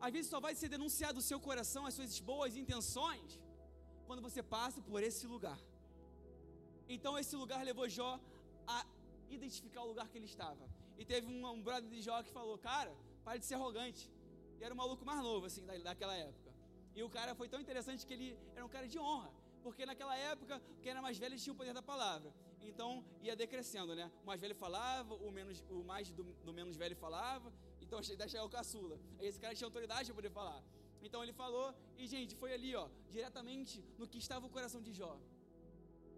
Às 0.01 0.13
vezes 0.13 0.31
só 0.31 0.41
vai 0.41 0.55
ser 0.55 0.69
denunciado 0.69 1.19
o 1.19 1.23
seu 1.31 1.41
coração, 1.41 1.85
as 1.87 1.95
suas 1.95 2.21
boas 2.21 2.57
intenções, 2.57 3.41
quando 4.07 4.23
você 4.23 4.43
passa 4.43 4.81
por 4.81 5.03
esse 5.03 5.27
lugar. 5.27 5.59
Então 6.89 7.19
esse 7.19 7.35
lugar 7.37 7.63
levou 7.65 7.89
Jó 7.89 8.19
a 8.67 8.87
identificar 9.29 9.83
o 9.83 9.89
lugar 9.89 10.09
que 10.09 10.19
ele 10.19 10.27
estava. 10.27 10.65
E 10.97 11.05
teve 11.05 11.27
um, 11.27 11.47
um 11.47 11.63
brother 11.63 11.89
de 11.91 12.01
Jó 12.01 12.23
que 12.23 12.31
falou: 12.31 12.57
Cara, 12.59 12.93
pare 13.25 13.39
de 13.39 13.47
ser 13.47 13.55
arrogante. 13.55 14.11
E 14.59 14.65
era 14.65 14.75
o 14.75 14.77
maluco 14.77 15.05
mais 15.05 15.23
novo, 15.23 15.47
assim, 15.47 15.65
daquela 15.89 16.15
época. 16.15 16.53
E 16.95 17.03
o 17.03 17.11
cara 17.11 17.35
foi 17.35 17.49
tão 17.49 17.61
interessante 17.61 18.07
que 18.07 18.13
ele 18.13 18.39
era 18.57 18.65
um 18.65 18.69
cara 18.69 18.89
de 18.89 18.99
honra. 18.99 19.31
Porque 19.63 19.85
naquela 19.85 20.17
época, 20.17 20.61
quem 20.83 20.91
era 20.91 21.03
mais 21.03 21.19
velho 21.19 21.37
tinha 21.39 21.53
o 21.53 21.57
poder 21.57 21.75
da 21.75 21.83
palavra. 21.83 22.33
Então 22.63 23.05
ia 23.23 23.37
decrescendo, 23.37 23.95
né? 23.95 24.11
O 24.23 24.27
mais 24.27 24.41
velho 24.41 24.55
falava, 24.55 25.15
o, 25.15 25.31
menos, 25.31 25.65
o 25.71 25.85
mais 25.85 26.11
do, 26.11 26.25
do 26.25 26.53
menos 26.53 26.77
velho 26.77 26.97
falava, 26.97 27.53
então 27.89 28.01
daí 28.21 28.29
chegou 28.33 28.47
o 28.49 28.55
caçula. 28.59 28.97
Esse 29.27 29.39
cara 29.43 29.55
tinha 29.59 29.67
autoridade 29.71 30.07
para 30.09 30.17
poder 30.21 30.33
falar. 30.39 30.61
Então 31.07 31.21
ele 31.25 31.35
falou, 31.43 31.67
e 32.01 32.07
gente, 32.15 32.33
foi 32.41 32.51
ali, 32.57 32.71
ó, 32.83 32.87
diretamente 33.17 33.77
no 33.99 34.07
que 34.13 34.19
estava 34.25 34.47
o 34.49 34.51
coração 34.57 34.81
de 34.87 34.93
Jó. 34.99 35.13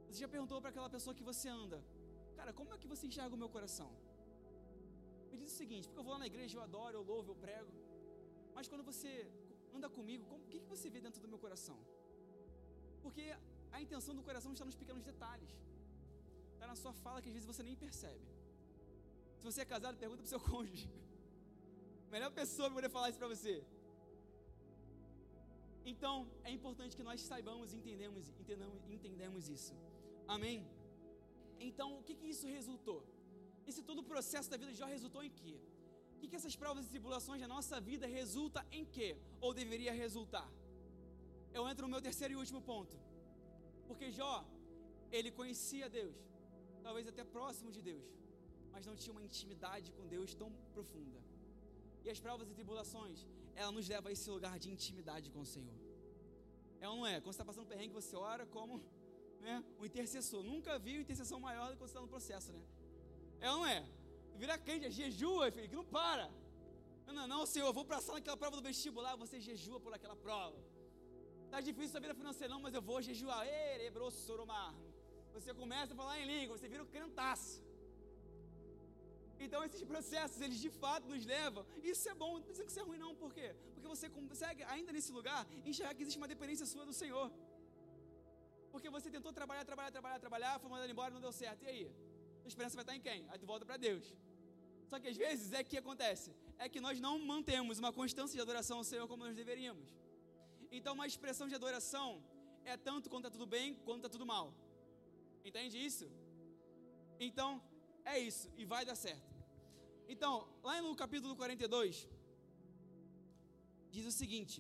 Você 0.09 0.19
já 0.25 0.29
perguntou 0.35 0.61
para 0.63 0.71
aquela 0.73 0.91
pessoa 0.97 1.15
que 1.19 1.25
você 1.31 1.49
anda, 1.63 1.79
cara, 2.39 2.53
como 2.59 2.75
é 2.75 2.79
que 2.83 2.89
você 2.93 3.05
enxerga 3.11 3.35
o 3.37 3.41
meu 3.43 3.51
coração? 3.57 3.91
Me 5.31 5.37
diz 5.41 5.53
o 5.53 5.57
seguinte, 5.63 5.87
porque 5.87 6.01
eu 6.01 6.07
vou 6.09 6.15
lá 6.15 6.21
na 6.25 6.31
igreja, 6.33 6.57
eu 6.59 6.63
adoro, 6.69 6.97
eu 6.99 7.05
louvo, 7.13 7.31
eu 7.33 7.39
prego. 7.47 7.73
Mas 8.57 8.67
quando 8.71 8.85
você 8.91 9.13
anda 9.77 9.89
comigo, 9.99 10.25
o 10.39 10.49
que, 10.51 10.59
que 10.63 10.71
você 10.75 10.91
vê 10.95 11.01
dentro 11.07 11.21
do 11.25 11.29
meu 11.35 11.39
coração? 11.45 11.79
Porque 13.05 13.27
a 13.77 13.81
intenção 13.85 14.15
do 14.19 14.25
coração 14.29 14.53
está 14.57 14.65
nos 14.71 14.79
pequenos 14.83 15.05
detalhes. 15.11 15.53
Está 16.55 16.67
na 16.73 16.75
sua 16.83 16.93
fala 17.05 17.23
que 17.23 17.29
às 17.31 17.37
vezes 17.37 17.47
você 17.53 17.63
nem 17.63 17.77
percebe. 17.85 18.27
Se 19.39 19.45
você 19.49 19.61
é 19.61 19.69
casado, 19.75 19.97
pergunta 20.05 20.21
para 20.23 20.31
o 20.31 20.35
seu 20.35 20.41
cônjuge. 20.51 20.91
Melhor 22.15 22.31
pessoa 22.41 22.67
para 22.69 22.77
poder 22.79 22.91
falar 22.97 23.09
isso 23.11 23.21
para 23.23 23.33
você. 23.35 23.55
Então, 25.93 26.15
é 26.49 26.51
importante 26.59 26.97
que 26.99 27.07
nós 27.09 27.21
saibamos 27.31 27.73
e 27.73 27.77
entendemos, 27.81 28.25
entendamos, 28.43 28.79
entendemos 28.97 29.49
isso. 29.57 29.75
Amém? 30.37 30.59
Então, 31.69 31.89
o 31.99 32.03
que, 32.07 32.15
que 32.21 32.29
isso 32.35 32.47
resultou? 32.59 33.01
Esse 33.71 33.83
todo 33.89 34.01
o 34.01 34.09
processo 34.13 34.51
da 34.51 34.57
vida 34.57 34.73
de 34.73 34.79
Jó 34.79 34.87
resultou 34.87 35.23
em 35.29 35.33
quê? 35.41 35.57
O 36.15 36.19
que, 36.21 36.29
que 36.29 36.37
essas 36.41 36.57
provas 36.63 36.85
e 36.87 36.93
tribulações 36.95 37.41
da 37.45 37.49
nossa 37.49 37.77
vida 37.81 38.07
resulta 38.19 38.61
em 38.79 38.85
quê? 38.85 39.11
Ou 39.41 39.53
deveria 39.55 39.93
resultar? 39.93 40.49
Eu 41.59 41.69
entro 41.71 41.87
no 41.87 41.93
meu 41.95 42.03
terceiro 42.09 42.35
e 42.35 42.37
último 42.37 42.61
ponto. 42.71 42.97
Porque 43.89 44.11
Jó, 44.19 44.35
ele 45.11 45.31
conhecia 45.31 45.89
Deus, 45.89 46.17
talvez 46.83 47.07
até 47.13 47.25
próximo 47.25 47.73
de 47.77 47.83
Deus, 47.91 48.07
mas 48.73 48.87
não 48.87 48.97
tinha 48.97 49.13
uma 49.17 49.25
intimidade 49.29 49.91
com 49.93 50.07
Deus 50.07 50.35
tão 50.35 50.51
profunda. 50.75 51.30
E 52.05 52.11
as 52.11 52.21
provas 52.21 52.49
e 52.51 52.55
tribulações, 52.55 53.27
ela 53.55 53.73
nos 53.73 53.89
leva 53.89 54.09
a 54.09 54.13
esse 54.13 54.29
lugar 54.31 54.59
de 54.59 54.71
intimidade 54.71 55.31
com 55.31 55.41
o 55.41 55.47
Senhor. 55.47 55.79
É 56.81 56.89
ou 56.89 56.97
não 56.97 57.07
é? 57.07 57.21
Quando 57.21 57.25
você 57.25 57.31
está 57.31 57.45
passando 57.45 57.67
perrengue, 57.67 57.93
você 57.93 58.17
ora 58.17 58.47
como 58.47 58.83
né, 59.41 59.63
o 59.79 59.85
intercessor. 59.85 60.43
Nunca 60.43 60.79
vi 60.79 60.97
intercessão 60.97 61.39
maior 61.39 61.67
do 61.67 61.73
que 61.73 61.79
quando 61.79 61.89
você 61.89 61.97
está 61.97 62.01
no 62.01 62.09
processo, 62.09 62.53
né? 62.53 62.63
É 63.41 63.51
ou 63.51 63.59
não 63.59 63.67
é? 63.67 63.87
Vira 64.37 64.57
crente, 64.57 64.87
é 64.87 64.91
jejua, 64.91 65.51
filho, 65.53 65.69
que 65.69 65.77
não 65.77 65.85
para. 65.85 66.31
Não, 67.07 67.15
não, 67.15 67.27
não, 67.27 67.47
Senhor, 67.47 67.67
eu 67.67 67.73
vou 67.73 67.85
passar 67.85 68.15
naquela 68.15 68.37
prova 68.37 68.57
do 68.57 68.63
vestibular, 68.63 69.17
você 69.17 69.41
jejua 69.41 69.79
por 69.81 69.93
aquela 69.93 70.17
prova. 70.17 70.59
Está 71.47 71.61
difícil 71.61 71.97
a 71.97 72.01
vida 72.01 72.15
financeira, 72.15 72.53
não, 72.55 72.61
mas 72.61 72.73
eu 72.73 72.81
vou 72.81 73.03
jejuar. 73.03 73.45
Soromar. 74.27 74.75
Você 75.35 75.53
começa 75.53 75.93
a 75.93 75.97
falar 75.97 76.21
em 76.21 76.27
língua, 76.27 76.57
você 76.57 76.69
vira 76.69 76.83
o 76.83 76.87
crentaço. 76.87 77.63
Então 79.45 79.61
esses 79.67 79.83
processos, 79.93 80.41
eles 80.47 80.59
de 80.67 80.71
fato 80.83 81.07
nos 81.13 81.25
levam. 81.35 81.63
Isso 81.93 82.05
é 82.13 82.15
bom, 82.23 82.33
não 82.39 82.51
dizendo 82.53 82.67
que 82.67 82.73
isso 82.75 82.83
é 82.83 82.87
ruim 82.91 82.99
não, 83.05 83.13
por 83.23 83.33
quê? 83.37 83.49
Porque 83.75 83.89
você 83.95 84.09
consegue, 84.17 84.63
ainda 84.75 84.93
nesse 84.97 85.13
lugar, 85.19 85.41
enxergar 85.71 85.95
que 85.95 86.03
existe 86.05 86.19
uma 86.23 86.29
dependência 86.35 86.67
sua 86.73 86.85
do 86.91 86.93
Senhor. 87.03 87.27
Porque 88.73 88.89
você 88.97 89.09
tentou 89.17 89.33
trabalhar, 89.33 89.65
trabalhar, 89.65 89.91
trabalhar, 89.97 90.19
trabalhar, 90.27 90.59
foi 90.61 90.71
mandado 90.71 90.91
embora, 90.95 91.13
não 91.17 91.23
deu 91.27 91.33
certo. 91.33 91.63
E 91.65 91.69
aí? 91.73 91.85
A 92.45 92.49
esperança 92.53 92.77
vai 92.77 92.85
estar 92.85 92.97
em 92.97 93.01
quem? 93.01 93.27
Aí 93.31 93.39
tu 93.39 93.47
volta 93.47 93.65
para 93.65 93.79
Deus. 93.89 94.05
Só 94.91 94.99
que 95.01 95.09
às 95.09 95.17
vezes 95.17 95.53
é 95.53 95.63
que 95.63 95.77
acontece, 95.79 96.35
é 96.59 96.69
que 96.69 96.81
nós 96.87 96.99
não 97.01 97.15
mantemos 97.33 97.79
uma 97.79 97.93
constância 97.93 98.35
de 98.37 98.43
adoração 98.47 98.79
ao 98.79 98.85
Senhor 98.85 99.07
como 99.07 99.25
nós 99.25 99.37
deveríamos. 99.37 99.89
Então 100.71 100.95
uma 100.95 101.07
expressão 101.07 101.47
de 101.49 101.55
adoração 101.55 102.09
é 102.65 102.77
tanto 102.77 103.09
quando 103.09 103.27
está 103.27 103.37
tudo 103.37 103.47
bem, 103.47 103.75
quando 103.87 104.01
está 104.01 104.09
tudo 104.09 104.27
mal. 104.27 104.53
Entende 105.45 105.77
isso? 105.79 106.07
Então, 107.19 107.63
é 108.05 108.19
isso, 108.19 108.51
e 108.57 108.65
vai 108.65 108.85
dar 108.85 108.95
certo. 108.95 109.30
Então, 110.15 110.33
lá 110.69 110.75
no 110.85 110.93
capítulo 111.03 111.33
42, 111.41 112.09
diz 113.95 114.05
o 114.11 114.15
seguinte: 114.21 114.59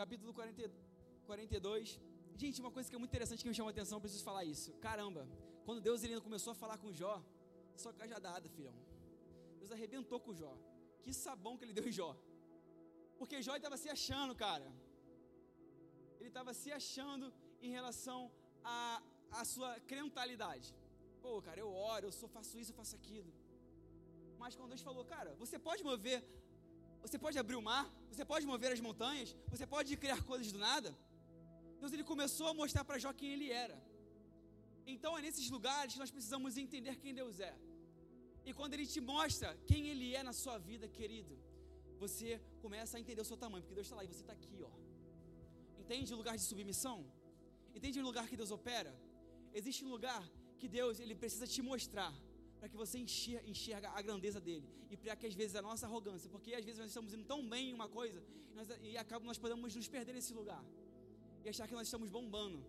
capítulo 0.00 0.32
40, 0.32 0.70
42. 1.26 2.00
Gente, 2.42 2.60
uma 2.64 2.70
coisa 2.76 2.88
que 2.88 2.94
é 2.98 3.00
muito 3.02 3.12
interessante 3.12 3.42
que 3.44 3.50
me 3.52 3.58
chama 3.58 3.70
a 3.70 3.74
atenção, 3.76 4.04
preciso 4.04 4.22
falar 4.30 4.44
isso. 4.54 4.68
Caramba, 4.86 5.22
quando 5.66 5.80
Deus 5.88 6.04
ele 6.04 6.20
começou 6.28 6.52
a 6.52 6.58
falar 6.62 6.78
com 6.82 6.92
Jó, 7.00 7.14
só 7.84 7.92
cajadada, 7.92 8.48
filhão. 8.56 8.76
Deus 9.58 9.72
arrebentou 9.76 10.20
com 10.20 10.32
Jó. 10.40 10.54
Que 11.02 11.12
sabão 11.24 11.56
que 11.56 11.64
ele 11.64 11.76
deu 11.78 11.86
em 11.88 11.96
Jó. 12.00 12.10
Porque 13.18 13.42
Jó 13.46 13.56
estava 13.56 13.76
se 13.84 13.88
achando, 13.96 14.36
cara. 14.46 14.68
Ele 16.20 16.30
estava 16.32 16.54
se 16.54 16.70
achando 16.80 17.26
em 17.60 17.72
relação 17.78 18.20
à, 18.62 19.02
à 19.40 19.44
sua 19.44 19.72
crentalidade. 19.92 20.68
Pô, 21.24 21.30
cara, 21.46 21.60
eu 21.64 21.70
oro, 21.92 22.06
eu 22.08 22.12
sou, 22.20 22.28
faço 22.36 22.54
isso, 22.60 22.70
eu 22.72 22.78
faço 22.80 22.94
aquilo. 23.00 23.32
Mas 24.42 24.54
quando 24.56 24.70
Deus 24.74 24.84
falou, 24.88 25.04
cara, 25.14 25.30
você 25.42 25.58
pode 25.68 25.82
mover, 25.90 26.20
você 27.04 27.18
pode 27.24 27.38
abrir 27.42 27.56
o 27.56 27.64
mar, 27.70 27.84
você 28.10 28.24
pode 28.32 28.46
mover 28.52 28.70
as 28.76 28.82
montanhas, 28.88 29.30
você 29.52 29.66
pode 29.74 29.96
criar 30.04 30.20
coisas 30.32 30.50
do 30.54 30.60
nada. 30.68 30.90
Deus 31.80 31.92
ele 31.92 32.04
começou 32.12 32.46
a 32.48 32.54
mostrar 32.62 32.84
para 32.88 32.98
Jó 33.04 33.12
quem 33.20 33.30
ele 33.36 33.50
era. 33.64 33.76
Então 34.94 35.10
é 35.18 35.22
nesses 35.26 35.48
lugares 35.56 35.92
que 35.94 36.02
nós 36.04 36.12
precisamos 36.16 36.56
entender 36.56 36.94
quem 37.02 37.14
Deus 37.20 37.38
é. 37.50 37.54
E 38.48 38.52
quando 38.58 38.74
ele 38.74 38.86
te 38.94 39.00
mostra 39.12 39.48
quem 39.70 39.88
ele 39.92 40.08
é 40.20 40.22
na 40.28 40.32
sua 40.42 40.56
vida, 40.68 40.86
querido, 40.98 41.34
você 42.04 42.40
começa 42.64 42.96
a 42.96 43.00
entender 43.02 43.20
o 43.20 43.28
seu 43.30 43.36
tamanho, 43.36 43.62
porque 43.62 43.74
Deus 43.78 43.86
está 43.86 43.96
lá 43.96 44.04
e 44.04 44.10
você 44.12 44.22
está 44.24 44.32
aqui, 44.32 44.58
ó. 44.70 44.72
Entende 45.82 46.14
o 46.14 46.16
lugar 46.20 46.36
de 46.40 46.44
submissão? 46.50 46.98
Entende 47.76 48.00
o 48.00 48.06
lugar 48.08 48.26
que 48.30 48.36
Deus 48.42 48.50
opera? 48.58 48.92
Existe 49.58 49.84
um 49.84 49.90
lugar 49.96 50.22
que 50.60 50.68
Deus 50.78 51.00
ele 51.04 51.14
precisa 51.22 51.46
te 51.54 51.60
mostrar 51.70 52.12
para 52.58 52.68
que 52.68 52.76
você 52.82 52.96
enxerga, 52.98 53.48
enxerga, 53.52 53.88
a 53.98 54.02
grandeza 54.02 54.40
dele 54.40 54.66
e 54.90 54.96
para 54.96 55.14
que 55.20 55.26
às 55.30 55.34
vezes 55.40 55.54
a 55.60 55.62
nossa 55.68 55.86
arrogância, 55.86 56.28
porque 56.34 56.54
às 56.60 56.64
vezes 56.64 56.78
nós 56.82 56.88
estamos 56.88 57.12
indo 57.14 57.24
tão 57.32 57.40
bem 57.52 57.70
em 57.70 57.74
uma 57.78 57.88
coisa 57.88 58.20
nós, 58.58 58.68
e 58.82 58.96
acaba 59.04 59.24
nós 59.24 59.38
podemos 59.38 59.74
nos 59.80 59.88
perder 59.96 60.12
nesse 60.18 60.34
lugar 60.40 60.62
e 61.44 61.48
achar 61.48 61.66
que 61.68 61.74
nós 61.74 61.86
estamos 61.86 62.08
bombando. 62.10 62.60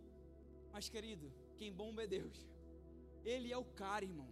Mas 0.71 0.87
querido, 0.87 1.27
quem 1.57 1.71
bomba 1.73 2.03
é 2.03 2.07
Deus. 2.07 2.37
Ele 3.25 3.51
é 3.51 3.57
o 3.57 3.65
cara, 3.65 4.05
irmão. 4.05 4.29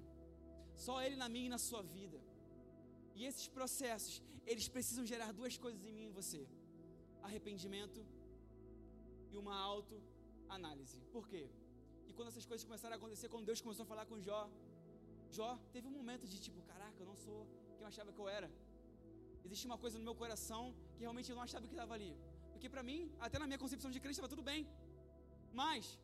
Só 0.86 1.02
ele 1.02 1.16
na 1.16 1.28
minha 1.28 1.48
e 1.48 1.54
na 1.56 1.58
sua 1.58 1.82
vida. 1.82 2.20
E 3.16 3.26
esses 3.26 3.48
processos, 3.48 4.22
eles 4.46 4.68
precisam 4.76 5.06
gerar 5.06 5.32
duas 5.40 5.58
coisas 5.58 5.84
em 5.84 5.92
mim 5.92 6.04
e 6.04 6.10
em 6.10 6.12
você: 6.20 6.48
arrependimento 7.24 8.06
e 9.32 9.38
uma 9.38 9.58
autoanálise. 9.58 11.00
Por 11.12 11.28
quê? 11.28 11.50
E 12.10 12.14
quando 12.16 12.30
essas 12.32 12.46
coisas 12.50 12.64
começaram 12.70 12.96
a 12.96 12.98
acontecer, 13.02 13.28
quando 13.34 13.46
Deus 13.52 13.62
começou 13.66 13.84
a 13.86 13.90
falar 13.94 14.06
com 14.12 14.18
Jó, 14.28 14.42
Jó 15.38 15.50
teve 15.74 15.86
um 15.90 15.96
momento 16.00 16.26
de 16.32 16.38
tipo, 16.46 16.60
caraca, 16.72 16.98
eu 17.04 17.08
não 17.12 17.18
sou 17.26 17.40
quem 17.76 17.84
eu 17.86 17.88
achava 17.94 18.12
que 18.16 18.22
eu 18.24 18.30
era. 18.38 18.50
Existe 19.46 19.66
uma 19.72 19.78
coisa 19.84 19.98
no 20.00 20.06
meu 20.10 20.16
coração 20.24 20.62
que 20.96 21.02
realmente 21.06 21.30
eu 21.32 21.36
não 21.38 21.44
achava 21.48 21.66
que 21.68 21.76
estava 21.78 21.94
ali. 21.98 22.14
Porque 22.54 22.70
para 22.74 22.84
mim, 22.90 23.00
até 23.26 23.38
na 23.40 23.48
minha 23.50 23.62
concepção 23.64 23.92
de 23.92 24.00
crente, 24.00 24.18
estava 24.18 24.34
tudo 24.36 24.44
bem. 24.52 24.62
Mas, 25.62 26.00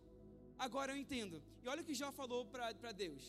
agora 0.65 0.91
eu 0.93 0.97
entendo. 1.03 1.41
E 1.63 1.67
olha 1.67 1.81
o 1.81 1.85
que 1.85 1.95
Jó 2.01 2.11
falou 2.11 2.41
para 2.45 2.91
Deus. 2.91 3.23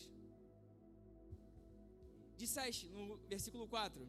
Disseste 2.37 2.87
no 2.89 3.17
versículo 3.33 3.65
4. 3.67 4.07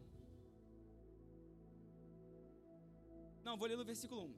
Não, 3.43 3.57
vou 3.57 3.67
ler 3.67 3.77
no 3.77 3.85
versículo 3.85 4.21
1. 4.25 4.35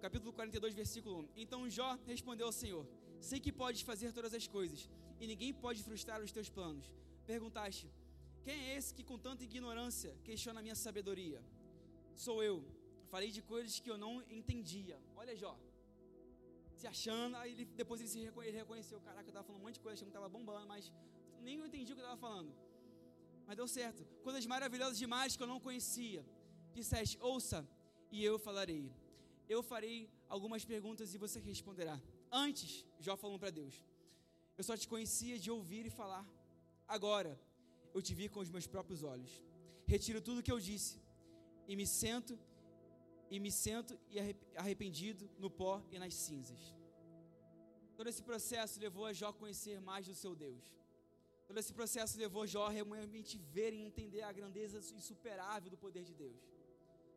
Capítulo 0.00 0.32
42, 0.32 0.74
versículo 0.74 1.14
1. 1.20 1.28
Então 1.36 1.68
Jó 1.68 1.98
respondeu 2.06 2.46
ao 2.46 2.52
Senhor: 2.52 2.86
Sei 3.28 3.38
que 3.38 3.52
podes 3.52 3.82
fazer 3.82 4.12
todas 4.12 4.32
as 4.34 4.46
coisas, 4.46 4.88
e 5.20 5.26
ninguém 5.26 5.52
pode 5.52 5.82
frustrar 5.82 6.20
os 6.22 6.32
teus 6.32 6.48
planos. 6.48 6.86
Perguntaste: 7.26 7.86
Quem 8.44 8.54
é 8.54 8.76
esse 8.76 8.94
que 8.94 9.04
com 9.04 9.18
tanta 9.18 9.44
ignorância 9.44 10.16
questiona 10.24 10.60
a 10.60 10.62
minha 10.62 10.74
sabedoria? 10.74 11.40
Sou 12.16 12.42
eu. 12.42 12.56
Falei 13.10 13.30
de 13.36 13.42
coisas 13.42 13.78
que 13.78 13.90
eu 13.90 13.98
não 13.98 14.22
entendia. 14.38 14.96
Olha, 15.16 15.34
Jó. 15.36 15.54
Se 16.80 16.86
achando, 16.86 17.36
aí 17.36 17.52
ele, 17.52 17.64
depois 17.80 18.00
ele 18.00 18.08
se 18.08 18.20
reconhe, 18.20 18.48
ele 18.48 18.56
reconheceu: 18.56 18.98
Caraca, 19.00 19.26
eu 19.26 19.32
estava 19.32 19.46
falando 19.46 19.60
um 19.60 19.64
monte 19.64 19.74
de 19.74 19.80
coisa, 19.80 19.94
achando 19.96 20.10
que 20.10 20.16
estava 20.16 20.28
bombando, 20.28 20.66
mas 20.66 20.90
nem 21.42 21.58
eu 21.58 21.66
entendi 21.66 21.92
o 21.92 21.96
que 21.96 22.00
eu 22.00 22.06
estava 22.06 22.20
falando. 22.20 22.52
Mas 23.46 23.56
deu 23.56 23.68
certo. 23.68 24.02
Coisas 24.22 24.46
maravilhosas 24.46 24.96
demais 24.96 25.36
que 25.36 25.42
eu 25.42 25.46
não 25.46 25.60
conhecia. 25.60 26.24
Disseste: 26.72 27.18
Ouça, 27.20 27.68
e 28.10 28.24
eu 28.24 28.38
falarei. 28.38 28.90
Eu 29.48 29.62
farei 29.62 30.08
algumas 30.28 30.64
perguntas 30.64 31.12
e 31.14 31.18
você 31.18 31.38
responderá. 31.40 32.00
Antes, 32.30 32.84
Jó 32.98 33.16
falou 33.16 33.38
para 33.38 33.50
Deus: 33.50 33.74
Eu 34.56 34.64
só 34.64 34.76
te 34.76 34.86
conhecia 34.88 35.38
de 35.38 35.50
ouvir 35.50 35.86
e 35.86 35.90
falar. 35.90 36.26
Agora, 36.86 37.38
eu 37.94 38.02
te 38.02 38.14
vi 38.14 38.28
com 38.28 38.40
os 38.40 38.50
meus 38.50 38.66
próprios 38.66 39.02
olhos. 39.02 39.42
Retiro 39.86 40.20
tudo 40.20 40.38
o 40.40 40.42
que 40.42 40.52
eu 40.52 40.60
disse 40.60 41.00
e 41.66 41.74
me 41.76 41.86
sento 41.86 42.38
e 43.30 43.38
me 43.38 43.50
sento 43.50 43.98
e 44.10 44.18
arrependido 44.56 45.28
no 45.38 45.50
pó 45.50 45.82
e 45.90 45.98
nas 45.98 46.14
cinzas. 46.14 46.60
Todo 47.96 48.08
esse 48.08 48.22
processo 48.22 48.80
levou 48.80 49.06
a 49.06 49.12
Jó 49.12 49.28
a 49.28 49.32
conhecer 49.32 49.80
mais 49.80 50.06
do 50.06 50.14
seu 50.14 50.34
Deus. 50.34 50.64
Todo 51.46 51.58
esse 51.58 51.72
processo 51.72 52.18
levou 52.18 52.46
Jó 52.46 52.66
a 52.66 52.70
realmente 52.70 53.36
ver 53.38 53.72
e 53.72 53.82
entender 53.82 54.22
a 54.22 54.32
grandeza 54.32 54.78
insuperável 54.94 55.70
do 55.70 55.76
poder 55.76 56.04
de 56.04 56.14
Deus. 56.14 56.40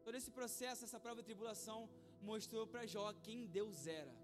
Todo 0.03 0.15
esse 0.15 0.31
processo, 0.31 0.83
essa 0.83 0.99
prova 0.99 1.21
de 1.21 1.25
tribulação, 1.25 1.89
mostrou 2.21 2.65
para 2.67 2.85
Jó 2.85 3.13
quem 3.25 3.47
Deus 3.47 3.87
era. 3.87 4.22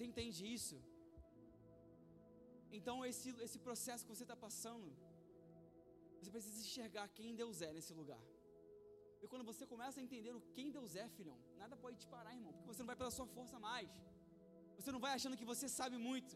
Você 0.00 0.06
entende 0.10 0.42
isso? 0.56 0.76
Então, 2.76 2.94
esse, 3.08 3.28
esse 3.46 3.58
processo 3.66 4.04
que 4.04 4.12
você 4.12 4.24
está 4.26 4.36
passando, 4.44 4.86
você 6.18 6.30
precisa 6.36 6.58
enxergar 6.66 7.04
quem 7.16 7.34
Deus 7.40 7.56
é 7.66 7.70
nesse 7.76 7.92
lugar. 7.98 8.22
E 9.22 9.28
quando 9.30 9.44
você 9.50 9.64
começa 9.72 9.96
a 10.00 10.02
entender 10.06 10.32
o 10.38 10.40
quem 10.54 10.70
Deus 10.76 10.94
é, 11.02 11.06
filhão, 11.16 11.36
nada 11.62 11.76
pode 11.82 11.98
te 12.02 12.06
parar, 12.14 12.32
irmão, 12.38 12.52
porque 12.54 12.68
você 12.72 12.80
não 12.82 12.90
vai 12.92 12.96
pela 13.02 13.10
sua 13.16 13.26
força 13.34 13.58
mais. 13.66 13.90
Você 14.78 14.90
não 14.94 15.02
vai 15.04 15.12
achando 15.18 15.36
que 15.40 15.48
você 15.52 15.68
sabe 15.68 15.98
muito, 16.08 16.34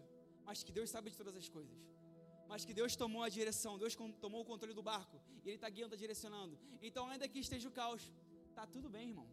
mas 0.49 0.63
que 0.67 0.75
Deus 0.79 0.91
sabe 0.95 1.09
de 1.13 1.17
todas 1.21 1.35
as 1.43 1.49
coisas. 1.57 1.79
Mas 2.51 2.67
que 2.67 2.75
Deus 2.81 2.95
tomou 3.05 3.23
a 3.29 3.31
direção, 3.39 3.73
Deus 3.85 3.97
tomou 4.27 4.43
o 4.43 4.49
controle 4.51 4.75
do 4.81 4.85
barco, 4.91 5.17
e 5.43 5.49
Ele 5.49 5.59
está 5.61 5.71
guiando, 5.77 5.95
está 5.95 6.03
direcionando. 6.05 6.59
Então, 6.89 7.05
ainda 7.15 7.27
que 7.33 7.41
esteja 7.47 7.67
o 7.71 7.73
caos, 7.81 8.13
tá 8.59 8.67
tudo 8.77 8.91
bem, 8.97 9.09
irmão. 9.13 9.31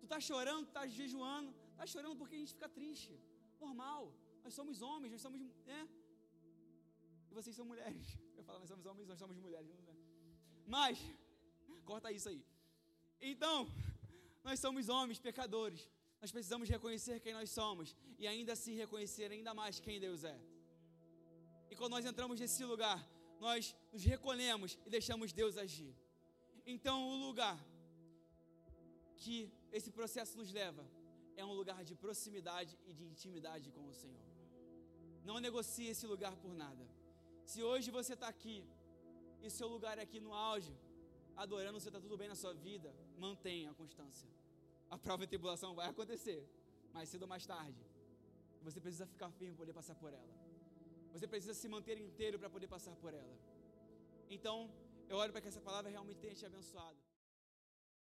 Tu 0.00 0.06
está 0.08 0.20
chorando, 0.30 0.64
tu 0.68 0.72
está 0.74 0.86
jejuando, 1.00 1.52
está 1.74 1.86
chorando 1.94 2.16
porque 2.22 2.36
a 2.38 2.42
gente 2.42 2.54
fica 2.58 2.70
triste 2.80 3.14
normal. 3.66 4.02
Nós 4.44 4.54
somos 4.58 4.82
homens, 4.88 5.12
nós 5.14 5.22
somos. 5.26 5.40
Né? 5.70 5.80
E 7.30 7.34
vocês 7.38 7.54
são 7.58 7.66
mulheres. 7.72 8.06
Eu 8.38 8.44
falo, 8.44 8.58
nós 8.62 8.68
somos 8.72 8.86
homens, 8.90 9.08
nós 9.12 9.18
somos 9.22 9.36
mulheres. 9.46 9.70
Né? 9.88 9.96
Mas, 10.76 10.98
corta 11.90 12.10
isso 12.18 12.28
aí. 12.32 12.42
Então, 13.32 13.56
nós 14.46 14.58
somos 14.64 14.88
homens, 14.88 15.18
pecadores. 15.28 15.88
Nós 16.20 16.30
precisamos 16.30 16.68
reconhecer 16.68 17.18
quem 17.20 17.34
nós 17.38 17.50
somos 17.50 17.96
e 18.18 18.26
ainda 18.32 18.52
assim 18.56 18.74
reconhecer 18.84 19.28
ainda 19.36 19.52
mais 19.60 19.80
quem 19.80 19.98
Deus 20.06 20.22
é. 20.24 20.38
E 21.70 21.74
quando 21.74 21.92
nós 21.96 22.04
entramos 22.04 22.38
nesse 22.38 22.64
lugar, 22.72 22.98
nós 23.40 23.74
nos 23.92 24.04
recolhemos 24.04 24.78
e 24.86 24.90
deixamos 24.96 25.32
Deus 25.32 25.56
agir. 25.56 25.92
Então, 26.64 26.96
o 27.12 27.16
lugar 27.26 27.58
que 29.16 29.36
esse 29.72 29.90
processo 29.90 30.36
nos 30.36 30.52
leva 30.52 30.84
é 31.36 31.44
um 31.44 31.54
lugar 31.60 31.84
de 31.84 31.94
proximidade 31.94 32.78
e 32.86 32.92
de 32.92 33.04
intimidade 33.04 33.70
com 33.70 33.88
o 33.88 33.94
Senhor. 33.94 34.26
Não 35.24 35.38
negocie 35.40 35.88
esse 35.88 36.06
lugar 36.06 36.34
por 36.36 36.52
nada. 36.54 36.84
Se 37.44 37.62
hoje 37.62 37.90
você 37.90 38.14
está 38.14 38.28
aqui 38.28 38.64
e 39.42 39.50
seu 39.50 39.68
lugar 39.68 39.98
é 39.98 40.02
aqui 40.02 40.20
no 40.20 40.32
auge, 40.34 40.74
adorando, 41.36 41.78
você 41.80 41.88
está 41.88 42.00
tudo 42.00 42.16
bem 42.16 42.28
na 42.28 42.34
sua 42.34 42.54
vida, 42.54 42.94
mantenha 43.18 43.70
a 43.70 43.74
constância. 43.74 44.28
A 44.90 44.98
prova 44.98 45.22
e 45.22 45.26
a 45.26 45.28
tribulação 45.28 45.74
vai 45.74 45.88
acontecer, 45.88 46.40
mais 46.92 47.08
cedo 47.08 47.22
ou 47.22 47.28
mais 47.28 47.46
tarde. 47.46 47.82
Você 48.62 48.80
precisa 48.80 49.06
ficar 49.06 49.30
firme 49.30 49.54
para 49.54 49.62
poder 49.64 49.72
passar 49.72 49.94
por 49.94 50.12
ela. 50.12 50.34
Você 51.12 51.26
precisa 51.26 51.54
se 51.54 51.68
manter 51.68 51.98
inteiro 51.98 52.38
para 52.38 52.48
poder 52.48 52.68
passar 52.68 52.94
por 52.96 53.12
ela. 53.12 53.36
Então, 54.30 54.70
eu 55.08 55.16
oro 55.16 55.32
para 55.32 55.40
que 55.40 55.48
essa 55.48 55.60
palavra 55.60 55.90
realmente 55.90 56.20
tenha 56.20 56.34
te 56.34 56.46
abençoado. 56.46 56.98